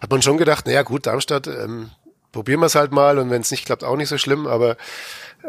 [0.00, 1.90] hat man schon gedacht, naja gut, Darmstadt, ähm,
[2.32, 4.76] probieren wir es halt mal und wenn es nicht klappt, auch nicht so schlimm, aber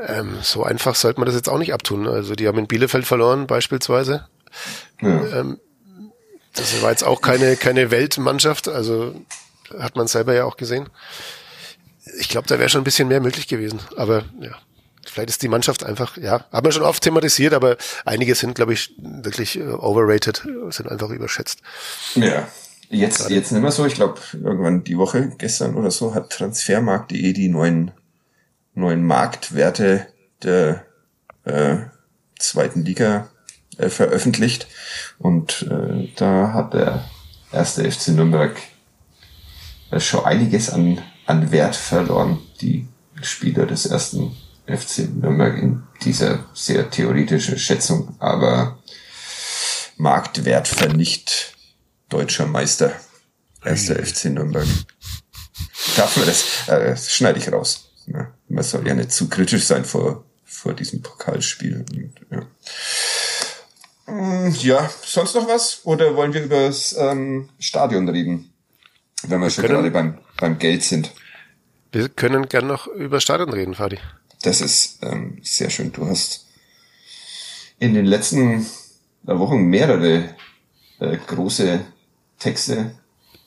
[0.07, 2.07] ähm, so einfach sollte man das jetzt auch nicht abtun.
[2.07, 4.27] Also die haben in Bielefeld verloren beispielsweise.
[5.01, 5.39] Ja.
[5.39, 5.59] Ähm,
[6.53, 9.15] das war jetzt auch keine, keine Weltmannschaft, also
[9.77, 10.87] hat man selber ja auch gesehen.
[12.19, 13.79] Ich glaube, da wäre schon ein bisschen mehr möglich gewesen.
[13.97, 14.51] Aber ja,
[15.05, 18.73] vielleicht ist die Mannschaft einfach, ja, haben wir schon oft thematisiert, aber einige sind, glaube
[18.73, 21.61] ich, wirklich äh, overrated, sind einfach überschätzt.
[22.15, 22.47] Ja.
[22.89, 23.87] Jetzt, jetzt nicht mehr so.
[23.87, 27.91] Ich glaube, irgendwann die Woche, gestern oder so, hat Transfermarkt.de die neuen
[28.73, 30.07] neuen Marktwerte
[30.41, 30.85] der
[31.43, 31.77] äh,
[32.37, 33.29] zweiten Liga
[33.77, 34.67] äh, veröffentlicht.
[35.19, 37.05] Und äh, da hat der
[37.51, 38.57] erste FC Nürnberg
[39.91, 42.87] äh, schon einiges an, an Wert verloren, die
[43.21, 48.79] Spieler des ersten FC Nürnberg in dieser sehr theoretischen Schätzung, aber
[49.97, 51.55] Marktwert vernicht
[52.09, 52.93] deutscher Meister.
[53.63, 54.67] Erster FC Nürnberg.
[55.95, 56.67] Darf man das?
[56.67, 57.92] Äh, das schneide ich raus.
[58.07, 61.85] Ja, man soll ja nicht zu kritisch sein vor, vor diesem Pokalspiel.
[61.89, 64.13] Und, ja.
[64.13, 65.81] Mm, ja, sonst noch was?
[65.83, 68.53] Oder wollen wir über das ähm, Stadion reden?
[69.23, 71.11] Wenn wir, wir schon gerade beim, beim Geld sind.
[71.91, 73.99] Wir können gern noch über Stadion reden, Fadi.
[74.41, 75.93] Das ist ähm, sehr schön.
[75.93, 76.47] Du hast
[77.79, 78.65] in den letzten
[79.23, 80.35] Wochen mehrere
[80.99, 81.79] äh, große
[82.39, 82.95] Texte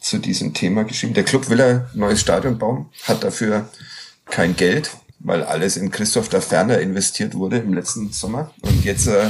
[0.01, 1.15] zu diesem Thema geschrieben.
[1.15, 3.69] Der Club will ein neues Stadion bauen, hat dafür
[4.27, 8.53] kein Geld, weil alles in Christoph da Ferner investiert wurde im letzten Sommer.
[8.62, 9.29] Und jetzt äh,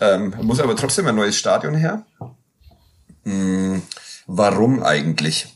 [0.00, 2.04] ähm, muss aber trotzdem ein neues Stadion her.
[3.24, 3.82] Hm,
[4.26, 5.48] warum eigentlich?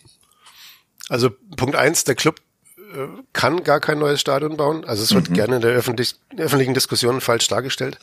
[1.08, 2.40] Also Punkt eins, der Club
[2.76, 4.84] äh, kann gar kein neues Stadion bauen.
[4.84, 5.34] Also es wird mhm.
[5.34, 7.98] gerne in der öffentlich, öffentlichen Diskussion falsch dargestellt.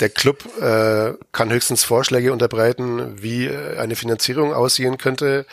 [0.00, 5.44] Der Club äh, kann höchstens Vorschläge unterbreiten, wie äh, eine Finanzierung aussehen könnte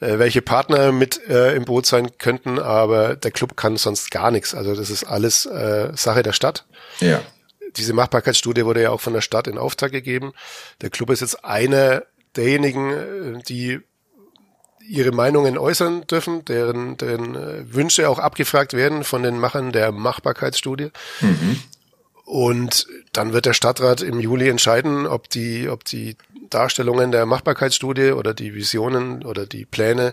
[0.00, 4.30] äh, welche Partner mit äh, im Boot sein könnten, aber der Club kann sonst gar
[4.30, 4.54] nichts.
[4.54, 6.66] Also das ist alles äh, Sache der Stadt.
[7.00, 7.22] Ja.
[7.76, 10.32] Diese Machbarkeitsstudie wurde ja auch von der Stadt in Auftrag gegeben.
[10.80, 12.02] Der Club ist jetzt einer
[12.36, 13.80] derjenigen, äh, die
[14.88, 19.92] ihre Meinungen äußern dürfen, deren, deren äh, Wünsche auch abgefragt werden von den Machern der
[19.92, 20.90] Machbarkeitsstudie.
[21.20, 21.60] Mhm.
[22.26, 26.16] Und dann wird der Stadtrat im Juli entscheiden, ob die, ob die
[26.50, 30.12] Darstellungen der Machbarkeitsstudie oder die Visionen oder die Pläne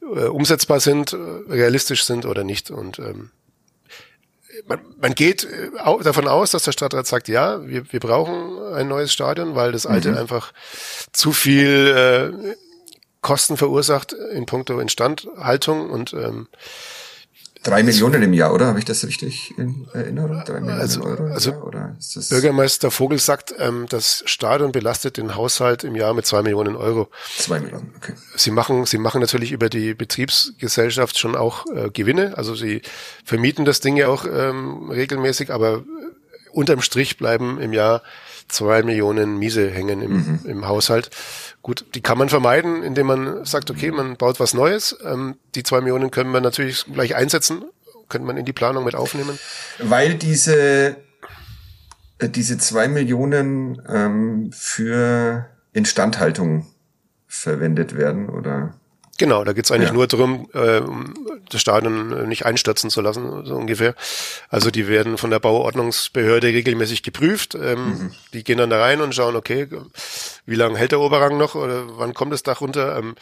[0.00, 1.16] äh, umsetzbar sind, äh,
[1.52, 2.70] realistisch sind oder nicht.
[2.70, 3.30] Und ähm,
[4.66, 5.70] man, man geht äh,
[6.02, 9.84] davon aus, dass der Stadtrat sagt, ja, wir, wir brauchen ein neues Stadion, weil das
[9.84, 10.16] alte mhm.
[10.16, 10.54] einfach
[11.12, 12.54] zu viel äh,
[13.20, 16.48] Kosten verursacht in puncto Instandhaltung und ähm,
[17.62, 18.66] Drei Millionen im Jahr, oder?
[18.66, 20.42] Habe ich das richtig in Erinnerung?
[20.46, 21.96] Drei Millionen also, Euro also Jahr, oder
[22.30, 27.08] Bürgermeister Vogel sagt, ähm, das Stadion belastet den Haushalt im Jahr mit zwei Millionen Euro.
[27.36, 28.14] Zwei Millionen, okay.
[28.34, 32.38] Sie machen, sie machen natürlich über die Betriebsgesellschaft schon auch äh, Gewinne.
[32.38, 32.80] Also sie
[33.24, 35.84] vermieten das Ding ja auch ähm, regelmäßig, aber
[36.52, 38.02] unterm Strich bleiben im Jahr
[38.50, 40.40] zwei Millionen Miese hängen im, mhm.
[40.44, 41.10] im Haushalt.
[41.62, 44.96] Gut, die kann man vermeiden, indem man sagt, okay, man baut was Neues.
[45.04, 47.64] Ähm, die zwei Millionen können wir natürlich gleich einsetzen,
[48.08, 49.38] könnte man in die Planung mit aufnehmen.
[49.78, 50.96] Weil diese,
[52.18, 56.66] äh, diese zwei Millionen ähm, für Instandhaltung
[57.26, 58.74] verwendet werden, oder?
[59.20, 59.94] Genau, da geht's eigentlich ja.
[59.94, 60.80] nur darum, äh,
[61.50, 63.94] das Stadion nicht einstürzen zu lassen, so ungefähr.
[64.48, 67.54] Also die werden von der Bauordnungsbehörde regelmäßig geprüft.
[67.54, 68.14] Ähm, mhm.
[68.32, 69.68] Die gehen dann da rein und schauen, okay,
[70.46, 72.96] wie lange hält der Oberrang noch oder wann kommt das Dach runter?
[72.96, 73.14] Ähm,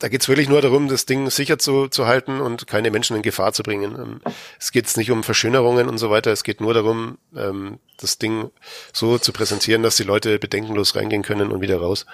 [0.00, 3.22] da geht's wirklich nur darum, das Ding sicher zu, zu halten und keine Menschen in
[3.22, 3.94] Gefahr zu bringen.
[3.94, 4.20] Ähm,
[4.58, 6.32] es geht nicht um Verschönerungen und so weiter.
[6.32, 8.50] Es geht nur darum, ähm, das Ding
[8.92, 12.06] so zu präsentieren, dass die Leute bedenkenlos reingehen können und wieder raus.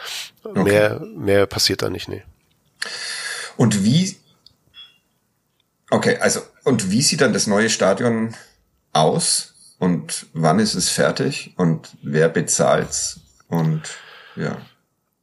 [0.43, 0.63] Okay.
[0.63, 2.23] Mehr, mehr passiert da nicht, nee.
[3.57, 4.17] Und wie,
[5.91, 8.35] okay, also, und wie sieht dann das neue Stadion
[8.93, 9.53] aus?
[9.79, 11.55] Und wann ist es fertig?
[11.57, 13.21] Und wer bezahlt's?
[13.49, 13.83] Und,
[14.37, 14.57] ja.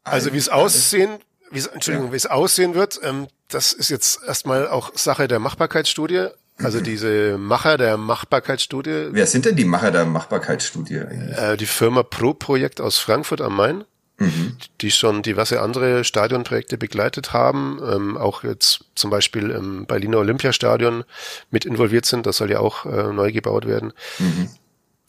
[0.03, 1.19] Also, wie es aussehen
[1.51, 2.13] wie es, Entschuldigung, ja.
[2.13, 6.27] wie es aussehen wird, ähm, das ist jetzt erstmal auch Sache der Machbarkeitsstudie.
[6.57, 9.09] Also diese Macher der Machbarkeitsstudie.
[9.11, 11.37] Wer sind denn die Macher der Machbarkeitsstudie eigentlich?
[11.37, 13.83] Äh, die Firma Pro Projekt aus Frankfurt am Main,
[14.21, 14.57] mhm.
[14.81, 21.03] die schon diverse andere Stadionprojekte begleitet haben, ähm, auch jetzt zum Beispiel im Berliner Olympiastadion
[21.49, 22.25] mit involviert sind.
[22.25, 23.93] Das soll ja auch äh, neu gebaut werden.
[24.19, 24.49] Mhm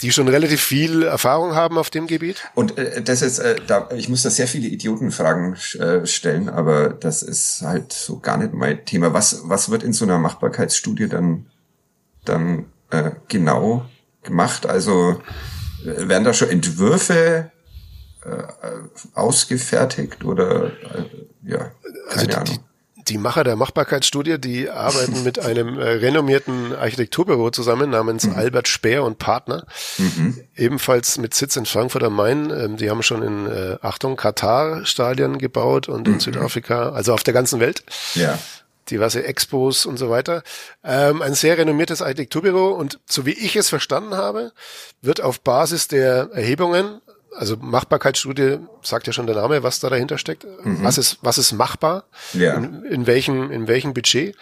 [0.02, 2.42] die schon relativ viel Erfahrung haben auf dem Gebiet?
[2.54, 6.90] Und äh, das ist, äh, da, ich muss da sehr viele Idiotenfragen äh, stellen, aber
[6.90, 9.14] das ist halt so gar nicht mein Thema.
[9.14, 11.46] Was, was wird in so einer Machbarkeitsstudie dann,
[12.24, 13.86] dann äh, genau
[14.22, 14.66] gemacht?
[14.66, 15.20] Also
[15.84, 17.52] äh, werden da schon Entwürfe
[19.14, 20.70] ausgefertigt oder äh,
[21.44, 21.72] ja,
[22.10, 22.58] also die, Ahnung
[23.08, 28.34] die Macher der Machbarkeitsstudie, die arbeiten mit einem äh, renommierten Architekturbüro zusammen namens mhm.
[28.34, 29.66] Albert Speer und Partner,
[29.98, 30.40] mhm.
[30.56, 32.50] ebenfalls mit Sitz in Frankfurt am Main.
[32.50, 36.20] Ähm, die haben schon in, äh, Achtung, Katar-Stadien gebaut und in mhm.
[36.20, 37.84] Südafrika, also auf der ganzen Welt.
[38.14, 38.38] Ja
[38.90, 40.42] diverse Expos und so weiter.
[40.82, 44.52] Ähm, ein sehr renommiertes Architekturbüro und so wie ich es verstanden habe,
[45.00, 47.00] wird auf Basis der Erhebungen
[47.36, 50.44] also Machbarkeitsstudie sagt ja schon der Name, was da dahinter steckt.
[50.44, 50.84] Mhm.
[50.84, 52.04] Was ist, was ist machbar?
[52.34, 52.54] Ja.
[52.54, 54.36] In, in welchem, in welchem Budget?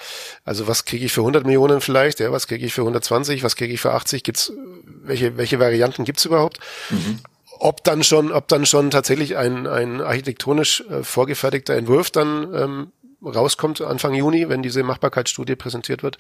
[0.45, 2.21] Also was kriege ich für 100 Millionen vielleicht?
[2.21, 3.43] Ja, was kriege ich für 120?
[3.43, 4.25] Was kriege ich für 80?
[4.25, 4.53] Gibt's,
[4.85, 6.59] welche, welche Varianten gibt's überhaupt?
[6.91, 7.21] Mhm.
[7.59, 12.93] Ob dann schon, ob dann schon tatsächlich ein, ein architektonisch äh, vorgefertigter Entwurf dann, ähm,
[13.23, 16.17] rauskommt Anfang Juni, wenn diese Machbarkeitsstudie präsentiert wird.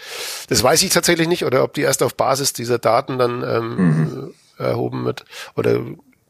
[0.48, 3.76] Das weiß ich tatsächlich nicht, oder ob die erst auf Basis dieser Daten dann ähm,
[3.76, 4.34] mhm.
[4.58, 5.24] erhoben wird
[5.56, 5.80] oder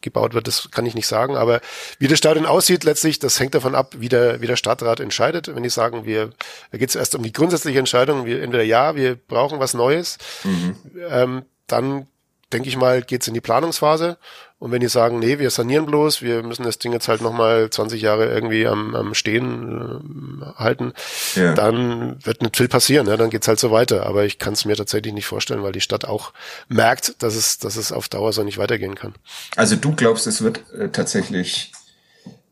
[0.03, 1.37] gebaut wird, das kann ich nicht sagen.
[1.37, 1.61] Aber
[1.99, 5.55] wie das Stadion aussieht, letztlich, das hängt davon ab, wie der, wie der Stadtrat entscheidet.
[5.55, 6.31] Wenn die sagen, wir,
[6.71, 10.19] da geht es erst um die grundsätzliche Entscheidung, wir entweder ja, wir brauchen was Neues,
[10.45, 10.77] mhm.
[11.09, 12.07] ähm, dann
[12.53, 14.19] denke ich mal, geht's in die Planungsphase.
[14.61, 17.71] Und wenn die sagen, nee, wir sanieren bloß, wir müssen das Ding jetzt halt nochmal
[17.71, 20.93] 20 Jahre irgendwie am, am Stehen äh, halten,
[21.35, 21.55] ja.
[21.55, 24.05] dann wird nicht viel passieren, ja, dann geht's halt so weiter.
[24.05, 26.35] Aber ich kann es mir tatsächlich nicht vorstellen, weil die Stadt auch
[26.69, 29.15] merkt, dass es, dass es auf Dauer so nicht weitergehen kann.
[29.57, 31.73] Also du glaubst, es wird äh, tatsächlich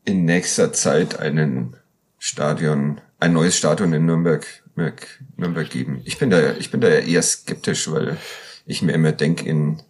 [0.07, 1.77] in nächster Zeit einen
[2.19, 4.47] Stadion, ein neues Stadion in Nürnberg,
[5.37, 6.01] Nürnberg geben.
[6.07, 8.17] Ich bin da, ich bin da eher skeptisch, weil
[8.65, 9.83] ich mir immer denke, in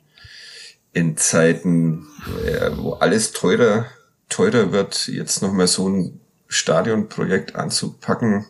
[0.98, 2.06] in Zeiten,
[2.44, 3.86] äh, wo alles teurer,
[4.28, 8.46] teurer wird, jetzt nochmal so ein Stadionprojekt anzupacken.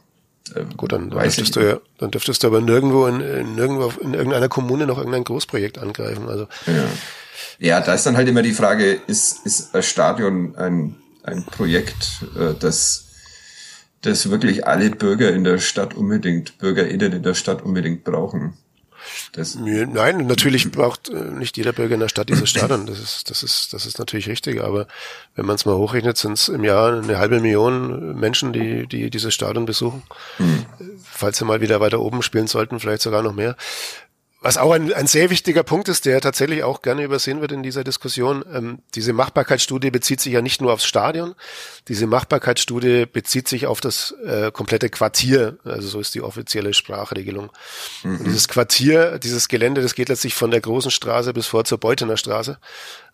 [0.54, 3.92] Äh, Gut, dann, dann dürftest du ja, dann dürftest du aber nirgendwo in, in, nirgendwo
[4.00, 6.28] in irgendeiner Kommune noch irgendein Großprojekt angreifen.
[6.28, 6.48] Also.
[6.66, 6.84] Ja.
[7.58, 12.24] ja, da ist dann halt immer die Frage, ist, ist ein Stadion ein, ein Projekt,
[12.36, 13.04] äh, das
[14.02, 18.54] das wirklich alle Bürger in der Stadt unbedingt, BürgerInnen in der Stadt unbedingt brauchen.
[19.32, 22.86] Das Nein, natürlich braucht äh, nicht jeder Bürger in der Stadt dieses Stadion.
[22.86, 24.62] Das ist, das ist, das ist natürlich richtig.
[24.62, 24.86] Aber
[25.34, 29.10] wenn man es mal hochrechnet, sind es im Jahr eine halbe Million Menschen, die, die
[29.10, 30.02] dieses Stadion besuchen.
[30.38, 30.66] Mhm.
[31.04, 33.56] Falls sie mal wieder weiter oben spielen sollten, vielleicht sogar noch mehr.
[34.40, 37.64] Was auch ein, ein sehr wichtiger Punkt ist, der tatsächlich auch gerne übersehen wird in
[37.64, 38.44] dieser Diskussion.
[38.54, 41.34] Ähm, diese Machbarkeitsstudie bezieht sich ja nicht nur aufs Stadion.
[41.88, 45.58] Diese Machbarkeitsstudie bezieht sich auf das äh, komplette Quartier.
[45.64, 47.50] Also so ist die offizielle Sprachregelung.
[48.04, 48.22] Mhm.
[48.24, 52.16] dieses Quartier, dieses Gelände, das geht letztlich von der großen Straße bis vor zur Beutener
[52.16, 52.58] Straße.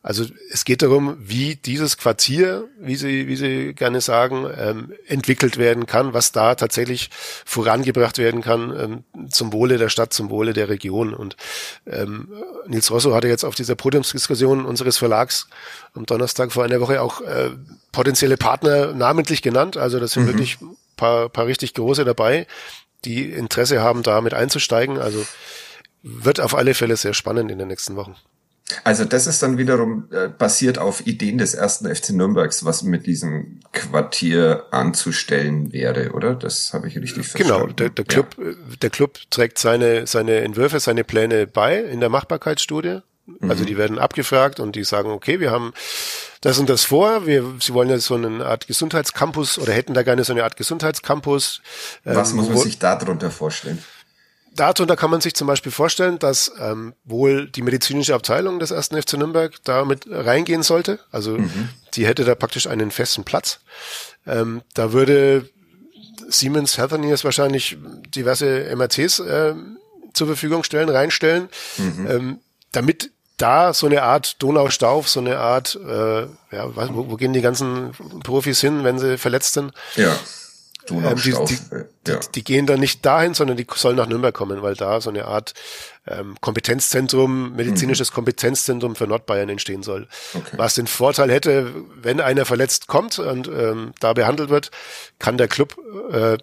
[0.05, 5.57] Also es geht darum, wie dieses Quartier, wie Sie, wie Sie gerne sagen, ähm, entwickelt
[5.57, 7.09] werden kann, was da tatsächlich
[7.47, 11.15] vorangebracht werden kann ähm, zum Wohle der Stadt, zum Wohle der Region.
[11.15, 11.39] Und
[11.87, 12.29] ähm,
[12.67, 15.49] Nils Rosso hatte jetzt auf dieser Podiumsdiskussion unseres Verlags
[15.95, 17.53] am Donnerstag vor einer Woche auch äh,
[17.91, 19.79] potenzielle Partner namentlich genannt.
[19.79, 20.29] Also das sind mhm.
[20.29, 20.59] wirklich
[20.99, 22.47] paar, paar richtig große dabei,
[23.07, 24.99] die Interesse haben, da mit einzusteigen.
[24.99, 25.25] Also
[26.03, 28.17] wird auf alle Fälle sehr spannend in den nächsten Wochen.
[28.83, 33.07] Also das ist dann wiederum äh, basiert auf Ideen des ersten FC Nürnbergs, was mit
[33.07, 36.35] diesem Quartier anzustellen wäre, oder?
[36.35, 37.77] Das habe ich richtig genau, verstanden.
[37.77, 38.77] Genau, der, der Club, ja.
[38.83, 43.01] der Club trägt seine seine Entwürfe, seine Pläne bei in der Machbarkeitsstudie.
[43.41, 43.67] Also mhm.
[43.67, 45.73] die werden abgefragt und die sagen, okay, wir haben
[46.43, 47.27] das und das vor.
[47.27, 50.57] Wir, sie wollen ja so eine Art Gesundheitscampus oder hätten da gerne so eine Art
[50.57, 51.63] Gesundheitscampus.
[52.05, 53.83] Was ähm, muss man sich darunter vorstellen?
[54.55, 59.01] Darunter kann man sich zum Beispiel vorstellen, dass ähm, wohl die medizinische Abteilung des ersten
[59.01, 61.01] FC Nürnberg damit reingehen sollte.
[61.11, 61.71] Also mhm.
[61.95, 63.61] die hätte da praktisch einen festen Platz.
[64.27, 65.49] Ähm, da würde
[66.29, 67.77] Siemens Healthineers wahrscheinlich
[68.15, 69.55] diverse MRTs äh,
[70.13, 72.07] zur Verfügung stellen, reinstellen, mhm.
[72.09, 72.39] ähm,
[72.73, 77.41] damit da so eine Art Donaustauf, so eine Art, äh, ja, wo, wo gehen die
[77.41, 77.91] ganzen
[78.23, 79.73] Profis hin, wenn sie verletzt sind?
[79.97, 80.17] Ja.
[80.91, 81.59] Ähm, die, die,
[82.07, 82.19] ja.
[82.19, 85.11] die, die, gehen dann nicht dahin, sondern die sollen nach Nürnberg kommen, weil da so
[85.11, 85.55] eine Art
[86.07, 88.15] ähm, Kompetenzzentrum, medizinisches mhm.
[88.15, 90.09] Kompetenzzentrum für Nordbayern entstehen soll.
[90.35, 90.57] Okay.
[90.57, 94.71] Was den Vorteil hätte, wenn einer verletzt kommt und ähm, da behandelt wird,
[95.19, 95.77] kann der Club
[96.13, 96.39] äh,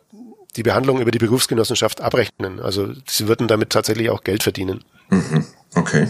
[0.56, 2.60] die Behandlung über die Berufsgenossenschaft abrechnen.
[2.60, 4.84] Also sie würden damit tatsächlich auch Geld verdienen.
[5.10, 5.46] Mhm.
[5.76, 6.08] Okay.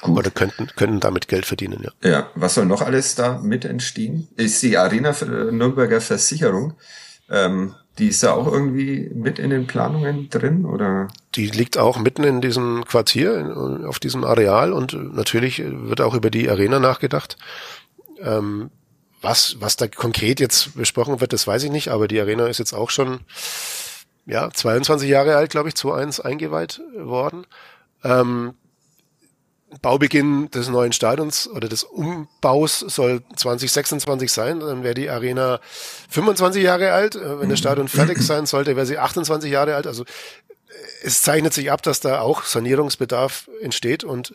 [0.00, 0.18] Gut.
[0.18, 2.08] Oder könnten, könnten damit Geld verdienen, ja.
[2.08, 4.28] Ja, was soll noch alles da mit entstehen?
[4.36, 6.74] Ist die Arena für Nürnberger Versicherung,
[7.30, 11.08] ähm, die ist da auch irgendwie mit in den Planungen drin, oder?
[11.34, 16.30] Die liegt auch mitten in diesem Quartier, auf diesem Areal und natürlich wird auch über
[16.30, 17.36] die Arena nachgedacht.
[18.20, 18.70] Ähm,
[19.20, 22.58] was, was da konkret jetzt besprochen wird, das weiß ich nicht, aber die Arena ist
[22.58, 23.20] jetzt auch schon,
[24.26, 27.46] ja, 22 Jahre alt, glaube ich, 2.1 eingeweiht worden.
[28.04, 28.54] Ähm,
[29.82, 34.60] Baubeginn des neuen Stadions oder des Umbaus soll 2026 sein.
[34.60, 35.60] Dann wäre die Arena
[36.08, 37.16] 25 Jahre alt.
[37.16, 39.86] Äh, wenn das Stadion fertig sein sollte, wäre sie 28 Jahre alt.
[39.86, 40.04] Also
[41.02, 44.34] es zeichnet sich ab, dass da auch Sanierungsbedarf entsteht und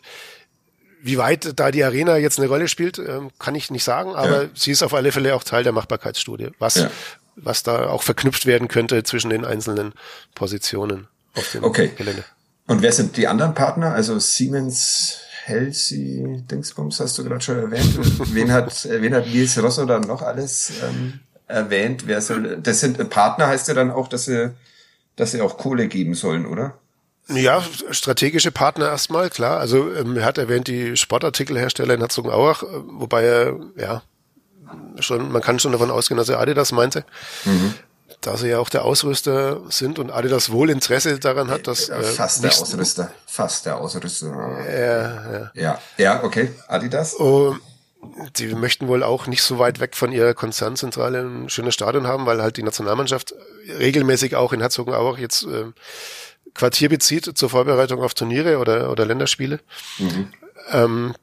[1.02, 4.44] wie weit da die Arena jetzt eine Rolle spielt, ähm, kann ich nicht sagen, aber
[4.44, 4.48] ja.
[4.54, 6.90] sie ist auf alle Fälle auch Teil der Machbarkeitsstudie, was, ja.
[7.36, 9.92] was da auch verknüpft werden könnte zwischen den einzelnen
[10.34, 11.92] Positionen auf dem okay.
[11.94, 12.24] Gelände.
[12.66, 13.92] Und wer sind die anderen Partner?
[13.92, 17.94] Also Siemens, Helsi, Dingsbums hast du gerade schon erwähnt.
[18.34, 22.06] wen hat, wen hat Nils Rosso dann noch alles ähm, erwähnt?
[22.06, 24.52] Wer soll, das sind äh, Partner heißt ja dann auch, dass sie,
[25.16, 26.78] dass sie auch Kohle geben sollen, oder?
[27.28, 29.58] Ja, strategische Partner erstmal, klar.
[29.58, 34.02] Also ähm, er hat erwähnt die Sportartikelhersteller in Herzogenaurach, äh, wobei er, ja,
[35.00, 37.04] schon, man kann schon davon ausgehen, dass er Adidas meinte.
[37.44, 37.74] Mhm
[38.26, 42.02] da sie ja auch der Ausrüster sind und Adidas wohl Interesse daran hat, dass äh,
[42.02, 44.26] fast der Ausrüster, fast der Ausrüster.
[44.66, 47.18] Ja, ja, ja, ja okay, Adidas.
[47.20, 47.54] Oh,
[48.36, 52.26] die möchten wohl auch nicht so weit weg von ihrer Konzernzentrale ein schönes Stadion haben,
[52.26, 53.34] weil halt die Nationalmannschaft
[53.78, 55.66] regelmäßig auch in Herzogenaurach jetzt äh,
[56.54, 59.60] Quartier bezieht zur Vorbereitung auf Turniere oder oder Länderspiele.
[59.98, 60.32] Mhm.
[60.70, 61.14] Ähm,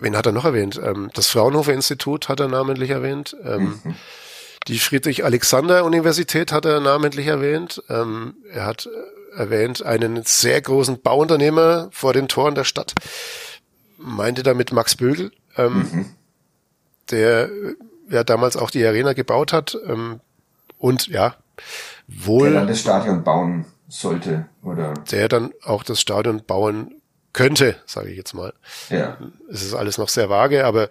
[0.00, 0.80] wen hat er noch erwähnt?
[0.82, 3.36] Ähm, das Fraunhofer Institut hat er namentlich erwähnt.
[3.44, 3.94] Ähm, mhm.
[4.68, 7.82] Die Friedrich-Alexander-Universität hat er namentlich erwähnt.
[7.88, 12.94] Ähm, er hat äh, erwähnt einen sehr großen Bauunternehmer vor den Toren der Stadt.
[13.98, 16.06] Meinte damit Max Bögel, ähm, mhm.
[17.10, 17.74] der äh,
[18.08, 20.20] ja damals auch die Arena gebaut hat ähm,
[20.78, 21.36] und ja
[22.06, 27.00] wohl der dann das Stadion bauen sollte oder der dann auch das Stadion bauen
[27.32, 28.52] könnte, sage ich jetzt mal.
[28.90, 29.16] Ja.
[29.50, 30.88] Es ist alles noch sehr vage, aber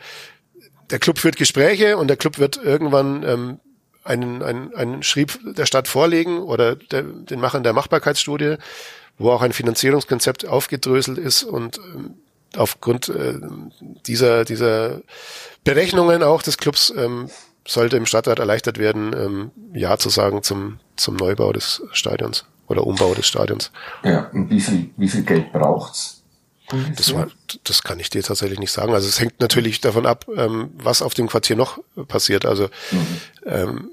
[0.92, 3.60] der Club führt Gespräche und der Club wird irgendwann ähm,
[4.04, 8.56] einen, einen, einen Schrieb der Stadt vorlegen oder der, den Machern der Machbarkeitsstudie,
[9.18, 12.16] wo auch ein Finanzierungskonzept aufgedröselt ist und ähm,
[12.56, 13.36] aufgrund äh,
[14.06, 15.02] dieser, dieser
[15.64, 17.30] Berechnungen auch des Clubs ähm,
[17.66, 22.86] sollte im Stadtrat erleichtert werden, ähm, Ja zu sagen zum, zum Neubau des Stadions oder
[22.88, 23.72] Umbau des Stadions.
[24.04, 26.21] Ja, und wie viel, wie viel Geld braucht's?
[26.96, 27.30] Das, war,
[27.64, 28.94] das kann ich dir tatsächlich nicht sagen.
[28.94, 32.46] Also es hängt natürlich davon ab, ähm, was auf dem Quartier noch passiert.
[32.46, 33.08] Also mhm.
[33.46, 33.92] ähm,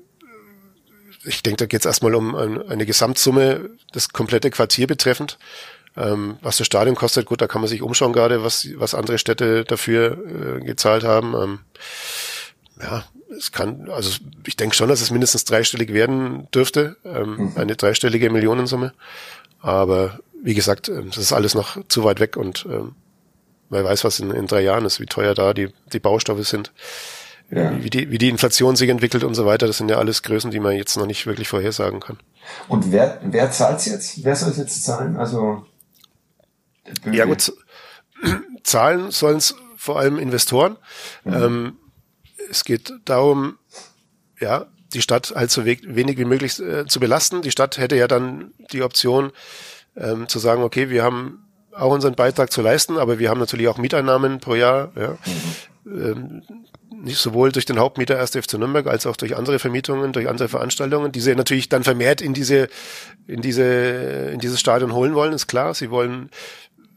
[1.25, 5.39] ich denke, da geht es erstmal um eine Gesamtsumme, das komplette Quartier betreffend.
[5.97, 9.19] Ähm, was das Stadion kostet, gut, da kann man sich umschauen gerade, was, was andere
[9.19, 11.35] Städte dafür äh, gezahlt haben.
[11.35, 11.59] Ähm,
[12.81, 13.05] ja,
[13.37, 14.17] es kann, also
[14.47, 17.53] ich denke schon, dass es mindestens dreistellig werden dürfte, ähm, mhm.
[17.57, 18.93] eine dreistellige Millionensumme.
[19.61, 22.95] Aber wie gesagt, ähm, das ist alles noch zu weit weg und ähm,
[23.71, 26.73] wer weiß, was in, in drei Jahren ist, wie teuer da die, die Baustoffe sind,
[27.51, 27.83] ja.
[27.83, 29.67] wie, die, wie die Inflation sich entwickelt und so weiter.
[29.67, 32.19] Das sind ja alles Größen, die man jetzt noch nicht wirklich vorhersagen kann.
[32.69, 34.25] Und wer, wer zahlt's jetzt?
[34.25, 35.17] Wer soll es jetzt zahlen?
[35.17, 35.67] Also
[37.13, 37.53] ja gut,
[38.63, 40.77] zahlen sollen es vor allem Investoren.
[41.25, 41.35] Mhm.
[41.35, 41.77] Ähm,
[42.51, 43.59] es geht darum,
[44.41, 47.43] ja, die Stadt halt so wenig wie möglich äh, zu belasten.
[47.43, 49.33] Die Stadt hätte ja dann die Option,
[49.99, 53.69] ähm, zu sagen, okay, wir haben auch unseren Beitrag zu leisten, aber wir haben natürlich
[53.69, 55.19] auch Mieteinnahmen pro Jahr, ja.
[55.85, 56.03] Mhm.
[56.03, 56.43] Ähm,
[56.91, 58.33] nicht sowohl durch den Hauptmieter 1.
[58.33, 62.21] FC Nürnberg als auch durch andere Vermietungen, durch andere Veranstaltungen, die sie natürlich dann vermehrt
[62.21, 62.69] in diese,
[63.27, 63.63] in diese,
[64.33, 65.75] in dieses Stadion holen wollen, ist klar.
[65.75, 66.31] Sie wollen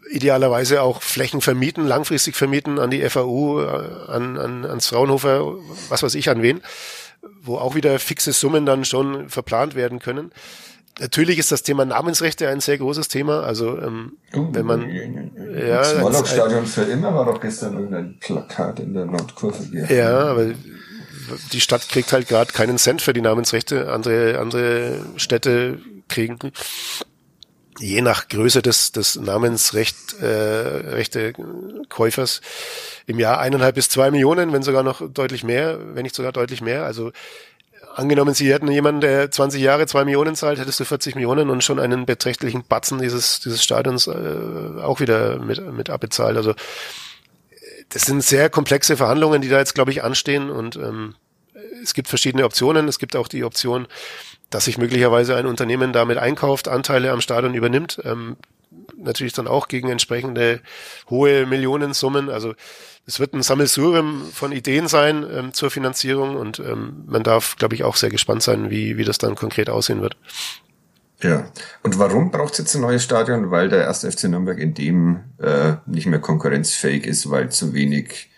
[0.10, 5.56] idealerweise auch Flächen vermieten, langfristig vermieten an die FAU, äh, an, an, ans Fraunhofer,
[5.90, 6.62] was weiß ich, an wen,
[7.42, 10.32] wo auch wieder fixe Summen dann schon verplant werden können.
[11.02, 13.42] Natürlich ist das Thema Namensrechte ein sehr großes Thema.
[13.42, 14.90] Also ähm, oh, wenn man
[15.58, 19.58] ja, das Moloch-Stadion für immer war doch gestern irgendein Plakat in der Nordkurve.
[19.94, 20.52] Ja, aber
[21.52, 23.92] die Stadt kriegt halt gerade keinen Cent für die Namensrechte.
[23.92, 26.38] Andere, andere Städte kriegen
[27.80, 31.34] je nach Größe des, des Namensrecht äh, Rechte
[31.90, 32.42] Käufers
[33.08, 36.62] im Jahr eineinhalb bis zwei Millionen, wenn sogar noch deutlich mehr, wenn nicht sogar deutlich
[36.62, 36.86] mehr.
[36.86, 37.12] Also
[37.96, 41.64] angenommen, Sie hätten jemanden, der 20 Jahre zwei Millionen zahlt, hättest du 40 Millionen und
[41.64, 46.38] schon einen beträchtlichen Batzen dieses, dieses Stadions äh, auch wieder mit, mit abbezahlt.
[46.38, 46.54] Also
[47.90, 51.16] das sind sehr komplexe Verhandlungen, die da jetzt, glaube ich, anstehen und ähm,
[51.84, 52.88] es gibt verschiedene Optionen.
[52.88, 53.88] Es gibt auch die Option,
[54.50, 58.00] dass sich möglicherweise ein Unternehmen damit einkauft, Anteile am Stadion übernimmt.
[58.04, 58.38] Ähm,
[58.98, 60.62] natürlich dann auch gegen entsprechende
[61.10, 62.30] hohe Millionensummen.
[62.30, 62.54] Also
[63.06, 67.76] es wird ein Sammelsurium von Ideen sein ähm, zur Finanzierung und ähm, man darf, glaube
[67.76, 70.16] ich, auch sehr gespannt sein, wie, wie das dann konkret aussehen wird.
[71.24, 71.52] Ja,
[71.84, 73.52] und warum braucht es jetzt ein neues Stadion?
[73.52, 78.32] Weil der erste FC Nürnberg in dem äh, nicht mehr konkurrenzfähig ist, weil zu wenig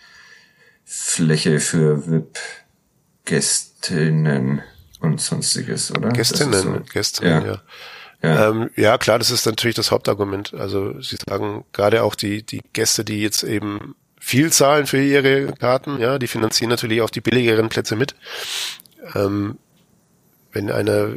[0.83, 4.61] Fläche für VIP-Gästinnen
[4.99, 6.09] und sonstiges, oder?
[6.09, 6.81] Gästinnen, so.
[6.91, 7.53] Gästinnen, ja.
[7.53, 7.61] ja.
[8.21, 8.49] Ja.
[8.49, 10.53] Ähm, ja, klar, das ist natürlich das Hauptargument.
[10.53, 15.51] Also Sie sagen gerade auch die, die Gäste, die jetzt eben viel zahlen für ihre
[15.51, 18.15] Karten, ja, die finanzieren natürlich auch die billigeren Plätze mit.
[19.15, 19.57] Ähm,
[20.53, 21.09] wenn einer,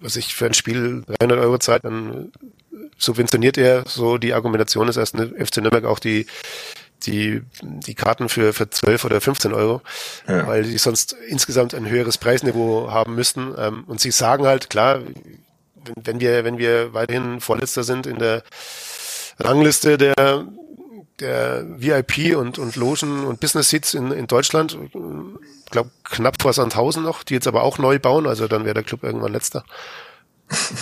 [0.00, 2.32] was ich für ein Spiel 300 Euro zahlt, dann
[2.96, 6.24] subventioniert er, so die Argumentation ist erst eine FC Nürnberg auch die,
[7.04, 9.82] die, die Karten für, für 12 oder 15 Euro,
[10.26, 10.46] ja.
[10.46, 13.54] weil die sonst insgesamt ein höheres Preisniveau haben müssten.
[13.58, 15.02] Ähm, und sie sagen halt, klar,
[15.84, 18.42] wenn, wenn wir, wenn wir weiterhin Vorletzter sind in der
[19.38, 20.46] Rangliste der,
[21.22, 26.52] der VIP und, und Logen und Business Seats in, in Deutschland, ich glaube knapp vor
[26.52, 29.64] Sandhausen noch, die jetzt aber auch neu bauen, also dann wäre der Club irgendwann letzter.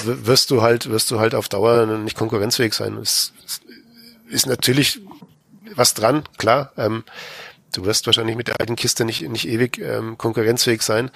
[0.04, 2.96] wirst du halt, wirst du halt auf Dauer nicht konkurrenzfähig sein.
[2.96, 3.32] Es
[4.28, 5.00] ist natürlich
[5.74, 6.72] was dran, klar.
[6.76, 7.04] Ähm,
[7.72, 11.10] du wirst wahrscheinlich mit der alten Kiste nicht, nicht ewig ähm, konkurrenzfähig sein.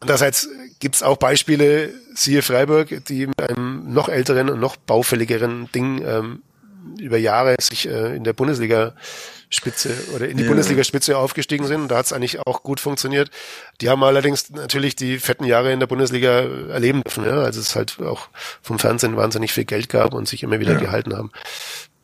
[0.00, 6.02] Andererseits gibt's auch Beispiele, siehe Freiburg, die mit einem noch älteren und noch baufälligeren Ding
[6.02, 6.42] ähm,
[6.98, 8.94] über Jahre sich äh, in der Bundesliga
[9.52, 10.48] Spitze oder in die ja.
[10.48, 11.88] Bundesliga-Spitze aufgestiegen sind.
[11.90, 13.30] Da hat es eigentlich auch gut funktioniert.
[13.80, 17.74] Die haben allerdings natürlich die fetten Jahre in der Bundesliga erleben dürfen, ja, als es
[17.74, 18.28] halt auch
[18.62, 20.80] vom Fernsehen wahnsinnig viel Geld gab und sich immer wieder ja.
[20.80, 21.32] gehalten haben.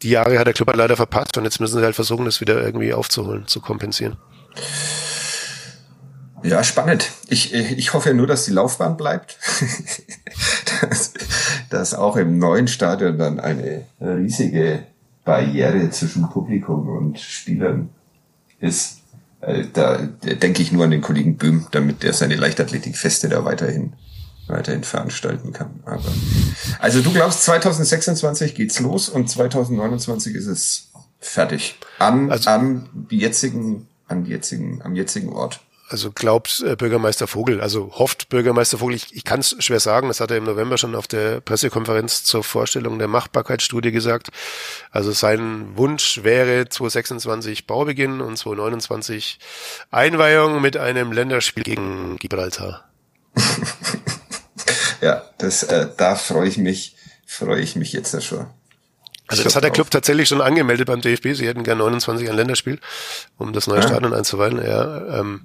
[0.02, 2.40] Die Jahre hat der Club halt leider verpasst und jetzt müssen sie halt versuchen, das
[2.40, 4.16] wieder irgendwie aufzuholen, zu kompensieren.
[6.42, 7.10] Ja, spannend.
[7.28, 9.38] Ich, ich hoffe ja nur, dass die Laufbahn bleibt.
[10.80, 11.12] dass,
[11.76, 14.84] dass auch im neuen Stadion dann eine riesige
[15.26, 17.90] Barriere zwischen Publikum und Spielern
[18.60, 19.02] ist.
[19.42, 23.92] Äh, da denke ich nur an den Kollegen Böhm, damit der seine Leichtathletikfeste da weiterhin
[24.48, 25.80] weiterhin veranstalten kann.
[25.84, 26.04] Aber
[26.78, 33.18] also du glaubst, 2026 geht's los und 2029 ist es fertig an also, an die
[33.18, 38.78] jetzigen an die jetzigen am jetzigen Ort also glaubt äh, Bürgermeister Vogel, also hofft Bürgermeister
[38.78, 41.40] Vogel, ich, ich kann es schwer sagen, das hat er im November schon auf der
[41.40, 44.30] Pressekonferenz zur Vorstellung der Machbarkeitsstudie gesagt.
[44.90, 49.38] Also sein Wunsch wäre 2026 Baubeginn und 2029
[49.90, 52.84] Einweihung mit einem Länderspiel gegen Gibraltar.
[55.00, 58.46] ja, das äh, da freue ich mich, freue ich mich jetzt ja schon.
[59.28, 61.34] Also das hat der Club tatsächlich schon angemeldet beim DFB.
[61.34, 62.78] Sie hätten gern 29 ein Länderspiel,
[63.38, 63.88] um das neue ja.
[63.88, 64.64] Stadion einzuweihen.
[64.64, 65.42] Ja, ähm,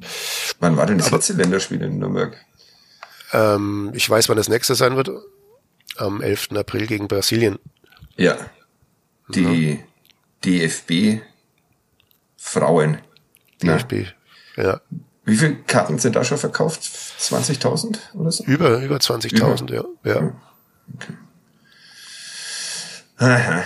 [0.59, 2.37] wann war denn das letzte Länderspiel in Nürnberg?
[3.33, 5.09] Ähm, ich weiß, wann das nächste sein wird.
[5.97, 6.49] Am 11.
[6.55, 7.59] April gegen Brasilien.
[8.15, 8.37] Ja.
[9.29, 9.77] Die ja.
[10.45, 11.21] DFB
[12.37, 12.99] Frauen.
[13.61, 13.93] DFB,
[14.57, 14.63] ja.
[14.63, 14.81] ja.
[15.23, 16.81] Wie viele Karten sind da schon verkauft?
[16.81, 18.43] 20.000 oder so?
[18.45, 19.83] Über, über 20.000, ja.
[20.03, 20.33] ja.
[20.95, 21.13] Okay.
[23.21, 23.63] Aha.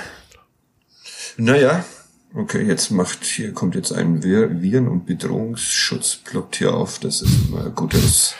[1.37, 1.85] Naja,
[2.33, 6.99] okay, jetzt macht, hier kommt jetzt ein Viren- und Bedrohungsschutzplot hier auf.
[6.99, 8.35] Das ist immer ein gutes,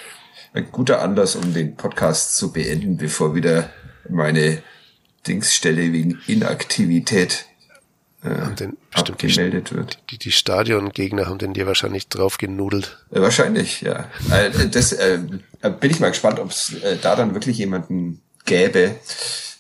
[0.53, 3.70] ein guter Anlass, um den Podcast zu beenden, bevor wieder
[4.09, 4.61] meine
[5.26, 7.45] Dingsstelle wegen Inaktivität
[8.22, 9.99] äh, den, abgemeldet die, wird.
[10.11, 13.05] Die, die Stadiongegner haben den dir wahrscheinlich drauf genudelt.
[13.11, 14.09] Äh, wahrscheinlich, ja.
[14.32, 15.20] Äh, das äh,
[15.80, 18.95] bin ich mal gespannt, ob es da dann wirklich jemanden gäbe,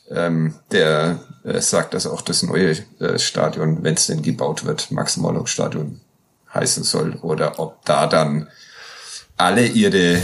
[0.09, 4.91] ähm, der äh, sagt, dass auch das neue äh, Stadion, wenn es denn gebaut wird,
[4.91, 5.99] Max-Morlock-Stadion
[6.53, 7.15] heißen soll.
[7.21, 8.47] Oder ob da dann
[9.37, 10.21] alle ihre,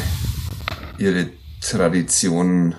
[0.98, 1.30] ihre
[1.62, 2.76] Traditionen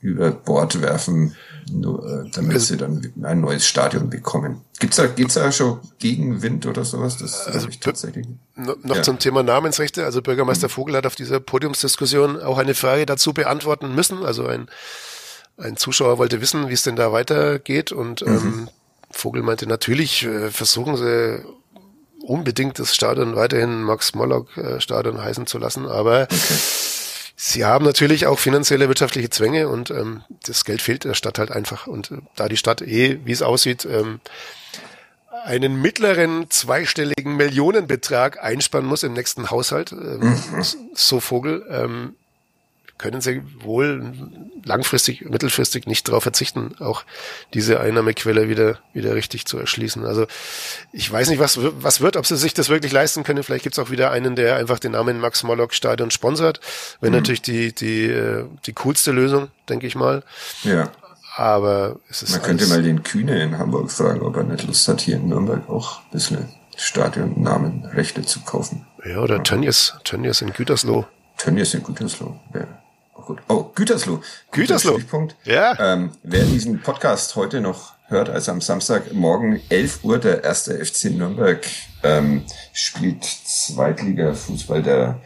[0.00, 1.34] über Bord werfen,
[1.70, 4.62] nur, äh, damit also, sie dann ein neues Stadion bekommen.
[4.78, 7.18] Gibt's da, geht's da schon Gegenwind oder sowas?
[7.18, 8.26] Das also ich tatsächlich.
[8.54, 9.02] Noch ja.
[9.02, 10.04] zum Thema Namensrechte.
[10.04, 14.24] Also Bürgermeister Vogel hat auf dieser Podiumsdiskussion auch eine Frage dazu beantworten müssen.
[14.24, 14.68] Also ein
[15.58, 18.32] ein Zuschauer wollte wissen, wie es denn da weitergeht und mhm.
[18.32, 18.68] ähm,
[19.10, 21.44] Vogel meinte, natürlich äh, versuchen sie
[22.22, 26.36] unbedingt das Stadion weiterhin Max-Morlock-Stadion äh, heißen zu lassen, aber okay.
[27.36, 31.50] sie haben natürlich auch finanzielle wirtschaftliche Zwänge und ähm, das Geld fehlt der Stadt halt
[31.50, 31.86] einfach.
[31.86, 34.20] Und äh, da die Stadt eh, wie es aussieht, ähm,
[35.44, 40.64] einen mittleren zweistelligen Millionenbetrag einsparen muss im nächsten Haushalt, ähm, mhm.
[40.94, 42.14] so Vogel, ähm,
[42.98, 44.12] können sie wohl
[44.64, 47.04] langfristig, mittelfristig nicht darauf verzichten, auch
[47.54, 50.04] diese Einnahmequelle wieder, wieder richtig zu erschließen.
[50.04, 50.26] Also
[50.92, 53.42] ich weiß nicht, was, was wird, ob sie sich das wirklich leisten können.
[53.44, 56.60] Vielleicht gibt's auch wieder einen, der einfach den Namen Max Morlock Stadion sponsert.
[57.00, 57.18] Wäre mhm.
[57.18, 60.24] natürlich die, die, äh, die coolste Lösung, denke ich mal.
[60.64, 60.90] Ja.
[61.36, 64.88] Aber es ist Man könnte mal den Kühne in Hamburg fragen, ob er nicht Lust
[64.88, 68.86] hat, hier in Nürnberg auch ein bisschen Stadionnamenrechte zu kaufen.
[69.04, 69.42] Ja, oder ja.
[69.42, 71.06] Tönnies, Tönnies in Gütersloh.
[71.36, 72.66] Tönnies in Gütersloh, ja
[73.28, 73.42] gut.
[73.48, 74.22] Oh, Gütersloh.
[74.52, 74.98] Gütersloh.
[75.44, 75.76] Ja.
[75.78, 80.82] Ähm, wer diesen Podcast heute noch hört, also am Samstag morgen 11 Uhr, der erste
[80.82, 81.64] FC Nürnberg
[82.02, 85.20] ähm, spielt Zweitliga-Fußball der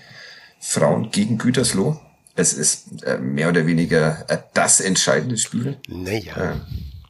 [0.58, 2.00] Frauen gegen Gütersloh.
[2.34, 5.76] Es ist äh, mehr oder weniger äh, das entscheidende Spiel.
[5.86, 6.54] Naja.
[6.54, 6.54] Äh,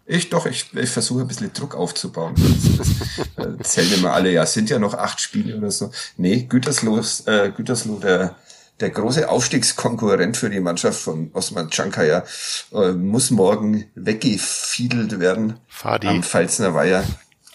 [0.05, 2.35] ich doch, ich, ich versuche ein bisschen Druck aufzubauen.
[2.37, 5.91] Das, das, äh, zählen immer alle, ja, sind ja noch acht Spiele oder so.
[6.19, 8.37] Nee, Gütersloh, äh, Gütersloh, der
[8.83, 12.25] der große Aufstiegskonkurrent für die Mannschaft von Osman Chankaya
[12.73, 16.09] äh, muss morgen weggefiedelt werden Fadi.
[16.09, 17.05] am Pfalzner Weiher.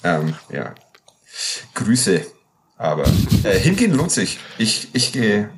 [0.03, 0.73] Ähm, ja,
[1.75, 2.25] Grüße.
[2.77, 3.05] Aber
[3.43, 4.39] äh, hingehen lohnt sich.
[4.57, 5.49] Ich, ich gehe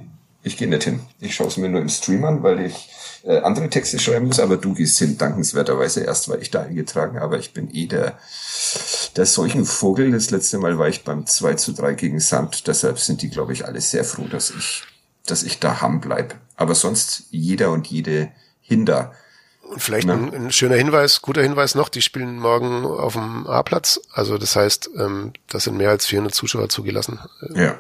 [0.42, 1.02] ich gehe nicht hin.
[1.20, 2.90] Ich schaue es mir nur im Stream an, weil ich
[3.24, 7.20] äh, andere Texte schreiben muss, aber du gehst hin, dankenswerterweise erst, weil ich da eingetragen
[7.20, 7.38] habe.
[7.38, 8.18] Ich bin eh der,
[9.18, 10.12] der Seuchenvogel.
[10.12, 12.68] Das letzte Mal war ich beim 2 zu 3 gegen Sand.
[12.68, 14.84] Deshalb sind die, glaube ich, alle sehr froh, dass ich
[15.32, 16.36] dass ich daheim bleib.
[16.56, 19.14] Aber sonst jeder und jede hinder.
[19.70, 20.14] Und vielleicht ne?
[20.14, 24.00] ein, ein, schöner Hinweis, guter Hinweis noch, die spielen morgen auf dem A-Platz.
[24.12, 27.20] Also das heißt, ähm, das sind mehr als 400 Zuschauer zugelassen.
[27.54, 27.80] Ja.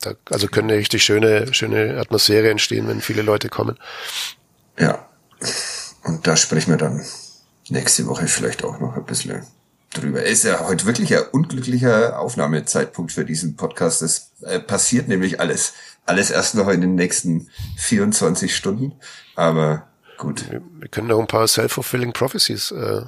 [0.00, 3.78] Da, also können eine richtig schöne, schöne Atmosphäre entstehen, wenn viele Leute kommen.
[4.78, 5.06] Ja.
[6.02, 7.04] Und da sprechen wir dann
[7.68, 9.46] nächste Woche vielleicht auch noch ein bisschen
[9.94, 10.22] drüber.
[10.22, 14.02] Ist ja heute wirklich ein unglücklicher Aufnahmezeitpunkt für diesen Podcast.
[14.02, 15.74] Es äh, passiert nämlich alles
[16.06, 18.92] alles erst noch in den nächsten 24 Stunden.
[19.34, 19.88] Aber
[20.18, 20.50] gut.
[20.50, 23.02] Wir, können noch ein paar self-fulfilling prophecies äh,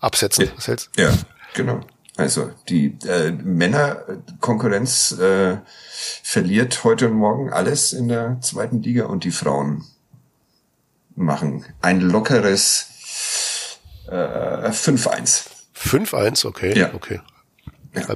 [0.00, 0.50] absetzen.
[0.56, 0.90] Was hältst?
[0.96, 1.12] Ja,
[1.54, 1.80] genau.
[2.16, 5.58] Also die äh, Männerkonkurrenz äh,
[6.22, 9.84] verliert heute und morgen alles in der zweiten Liga und die Frauen
[11.14, 13.78] machen ein lockeres
[14.08, 15.46] äh, 5-1.
[15.74, 16.78] 5-1, okay.
[16.78, 16.94] Ja.
[16.94, 17.20] okay.
[17.94, 18.06] Ja.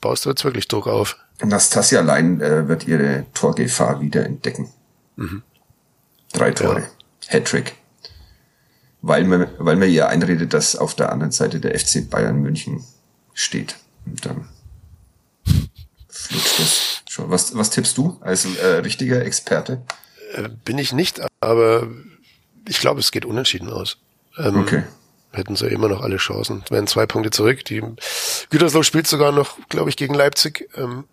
[0.00, 1.16] Baust du jetzt wirklich Druck auf?
[1.44, 4.70] Nastasia allein äh, wird ihre Torgefahr wieder entdecken.
[5.16, 5.42] Mhm.
[6.32, 6.80] Drei Tore.
[6.80, 6.86] Ja.
[7.28, 7.76] Hattrick.
[9.02, 12.84] Weil man, weil man ihr einredet, dass auf der anderen Seite der FC Bayern München
[13.34, 13.76] steht.
[14.06, 14.48] Und dann
[16.08, 17.30] flutscht das schon.
[17.30, 19.82] Was, was tippst du als äh, richtiger Experte?
[20.34, 21.88] Äh, bin ich nicht, aber
[22.66, 23.98] ich glaube, es geht unentschieden aus.
[24.38, 24.82] Ähm, okay.
[25.32, 26.62] Hätten sie immer noch alle Chancen.
[26.64, 27.64] Es wären zwei Punkte zurück.
[27.66, 27.82] Die
[28.50, 30.68] Gütersloh spielt sogar noch, glaube ich, gegen Leipzig.
[30.76, 31.04] Ähm,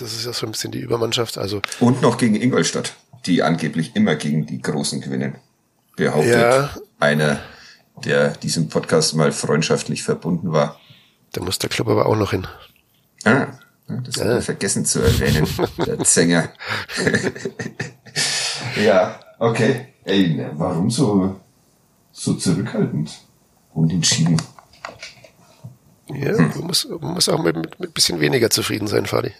[0.00, 1.38] das ist ja so ein bisschen die Übermannschaft.
[1.38, 2.94] Also und noch gegen Ingolstadt,
[3.26, 5.36] die angeblich immer gegen die Großen gewinnen.
[5.96, 6.70] Behauptet ja.
[6.98, 7.40] einer,
[8.04, 10.78] der diesem Podcast mal freundschaftlich verbunden war.
[11.32, 12.46] Da muss der Club aber auch noch hin.
[13.24, 13.46] Ah,
[13.86, 15.46] das haben wir vergessen zu erwähnen,
[15.86, 16.50] der Zänger.
[18.84, 19.88] ja, okay.
[20.04, 21.40] Ey, warum so,
[22.12, 23.10] so zurückhaltend
[23.72, 24.40] und entschieden?
[26.08, 26.50] Ja, hm.
[26.50, 29.32] man, muss, man muss auch mit, mit, mit bisschen weniger zufrieden sein, Fadi.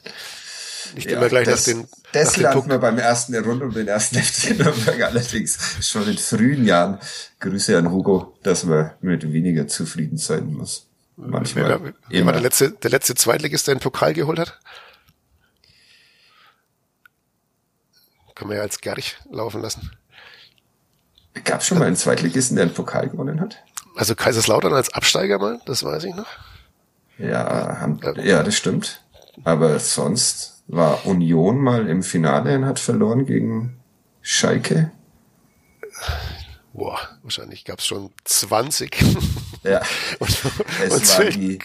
[0.95, 1.89] Nicht ja, immer gleich das, nach den.
[2.13, 6.65] Das landen wir beim ersten Rund um den ersten FC Nürnberg allerdings schon in frühen
[6.65, 6.99] Jahren.
[7.41, 10.87] Grüße an Hugo, dass man mit weniger zufrieden sein muss.
[11.17, 11.95] Manchmal.
[12.09, 14.59] Wer, war der letzte, der letzte Zweitligist, der einen Pokal geholt hat?
[18.35, 19.93] Kann man ja als Gerich laufen lassen.
[21.45, 23.63] Gab es schon mal einen Zweitligisten, der einen Pokal gewonnen hat?
[23.97, 26.27] Also Kaiserslautern als Absteiger mal, das weiß ich noch.
[27.19, 29.03] Ja, haben, ja, das stimmt.
[29.45, 33.79] Aber sonst war Union mal im Finale und hat verloren gegen
[34.23, 34.91] Schalke.
[36.73, 38.97] Boah, wahrscheinlich gab's schon 20.
[39.63, 39.81] Ja.
[40.19, 40.31] und,
[40.83, 41.59] es und war die,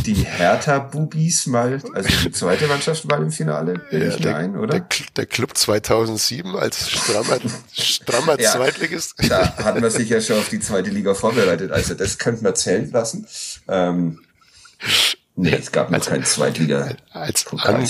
[0.00, 4.56] die Hertha-Bubis mal, also die zweite Mannschaft mal im Finale, bin ja, ich der, ein,
[4.56, 4.80] oder?
[4.80, 7.38] Der, der, Club 2007 als strammer,
[7.72, 9.14] strammer ja, Zweitligist.
[9.28, 12.54] Da hatten wir sich ja schon auf die zweite Liga vorbereitet, also das könnten wir
[12.54, 13.26] zählen lassen.
[13.68, 14.20] Ähm,
[15.40, 16.96] Nee, es gab noch keinen Zweitliga.
[17.12, 17.86] Als an,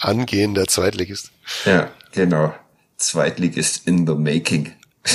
[0.00, 1.30] angehender Zweitligist.
[1.64, 2.52] Ja, genau.
[2.96, 4.72] Zweitligist in the making.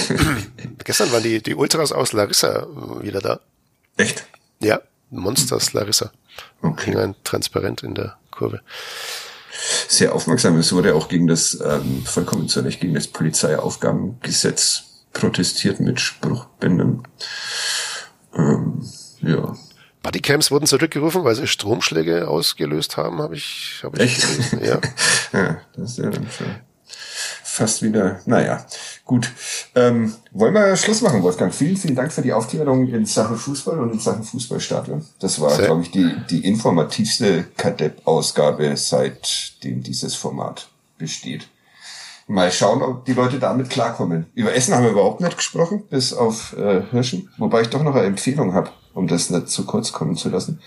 [0.85, 2.67] Gestern waren die, die Ultras aus Larissa
[3.01, 3.41] wieder da.
[3.97, 4.25] Echt?
[4.61, 4.79] Ja,
[5.09, 6.13] Monsters Larissa.
[6.61, 6.91] Okay.
[6.91, 8.61] Hing ein Transparent in der Kurve.
[9.89, 10.57] Sehr aufmerksam.
[10.57, 17.03] Es wurde auch gegen das, ähm, vollkommen zu Recht, gegen das Polizeiaufgabengesetz protestiert mit Spruchbändern.
[18.33, 19.53] Ähm, ja.
[20.03, 24.21] Bodycams wurden zurückgerufen, weil sie Stromschläge ausgelöst haben, habe ich, hab ich Echt?
[24.21, 24.59] gelesen.
[24.63, 24.79] Ja.
[25.33, 26.55] ja, das ist ja dann schon
[27.53, 28.65] fast wieder, naja,
[29.05, 29.31] gut.
[29.75, 31.53] Ähm, wollen wir Schluss machen, Wolfgang?
[31.53, 35.05] Vielen, vielen Dank für die Aufklärung in Sachen Fußball und in Sachen Fußballstadion.
[35.19, 41.47] Das war, glaube ich, die, die informativste Kadepp-Ausgabe, seitdem dieses Format besteht.
[42.27, 44.25] Mal schauen, ob die Leute damit klarkommen.
[44.33, 47.29] Über Essen haben wir überhaupt nicht gesprochen, bis auf äh, Hirschen.
[47.37, 50.61] Wobei ich doch noch eine Empfehlung habe, um das nicht zu kurz kommen zu lassen.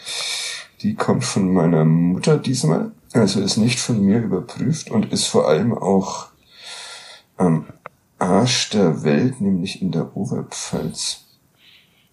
[0.83, 2.93] Die kommt von meiner Mutter diesmal.
[3.13, 6.27] Also ist nicht von mir überprüft und ist vor allem auch
[7.37, 7.67] am
[8.19, 11.25] Arsch der Welt, nämlich in der Oberpfalz.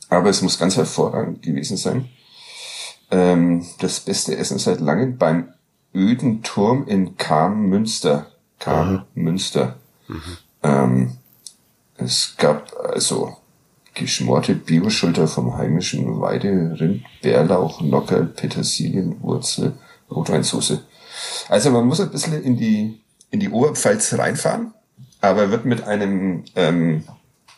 [0.10, 2.10] Aber es muss ganz hervorragend gewesen sein.
[3.12, 5.54] Ähm, das beste Essen seit langem beim
[5.94, 8.28] öden Turm in Kam-Münster.
[8.60, 9.78] Kam-Münster.
[10.08, 10.38] Mhm.
[10.64, 11.18] Ähm,
[11.98, 13.38] es gab also
[13.94, 19.74] geschmorte Bioschulter vom heimischen Weiderind, Bärlauch, Nockerl, Petersilienwurzel,
[20.10, 20.80] Rotweinsauce.
[21.50, 24.74] Also man muss ein bisschen in die, in die Oberpfalz reinfahren
[25.24, 27.06] aber wird mit einem ähm,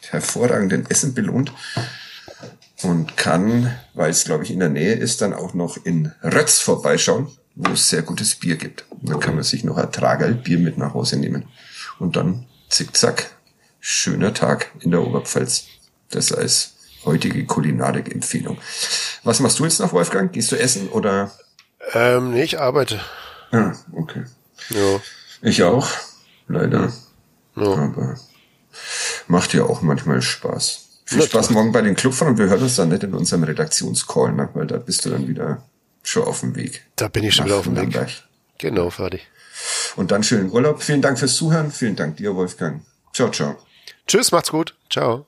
[0.07, 1.51] hervorragenden Essen belohnt
[2.83, 6.59] und kann, weil es glaube ich in der Nähe ist, dann auch noch in Rötz
[6.59, 8.85] vorbeischauen, wo es sehr gutes Bier gibt.
[9.01, 11.47] Dann kann man sich noch ein Tragerl Bier mit nach Hause nehmen
[11.97, 13.31] und dann zickzack
[13.79, 15.65] schöner Tag in der Oberpfalz.
[16.09, 16.75] Das als
[17.05, 18.57] heutige Kulinarik-Empfehlung.
[19.23, 20.31] Was machst du jetzt noch, Wolfgang?
[20.31, 21.31] Gehst du essen oder?
[21.93, 22.99] Ähm, nee, ich arbeite.
[23.51, 24.25] Ah, okay.
[24.69, 24.99] Ja.
[25.41, 25.87] Ich auch,
[26.47, 26.91] leider.
[27.55, 27.73] Ja.
[27.73, 28.17] Aber
[29.27, 30.81] macht ja auch manchmal Spaß.
[31.05, 34.33] Viel Spaß morgen bei den Clubfahren und wir hören uns dann nicht in unserem Redaktionscall,
[34.33, 34.49] ne?
[34.53, 35.63] weil da bist du dann wieder
[36.01, 36.85] schon auf dem Weg.
[36.95, 38.23] Da bin ich schon wieder auf dem Weg.
[38.57, 39.27] Genau, fertig.
[39.95, 40.81] Und dann schönen Urlaub.
[40.81, 41.71] Vielen Dank fürs Zuhören.
[41.71, 42.81] Vielen Dank dir, Wolfgang.
[43.13, 43.55] Ciao, ciao.
[44.07, 44.75] Tschüss, macht's gut.
[44.89, 45.27] Ciao.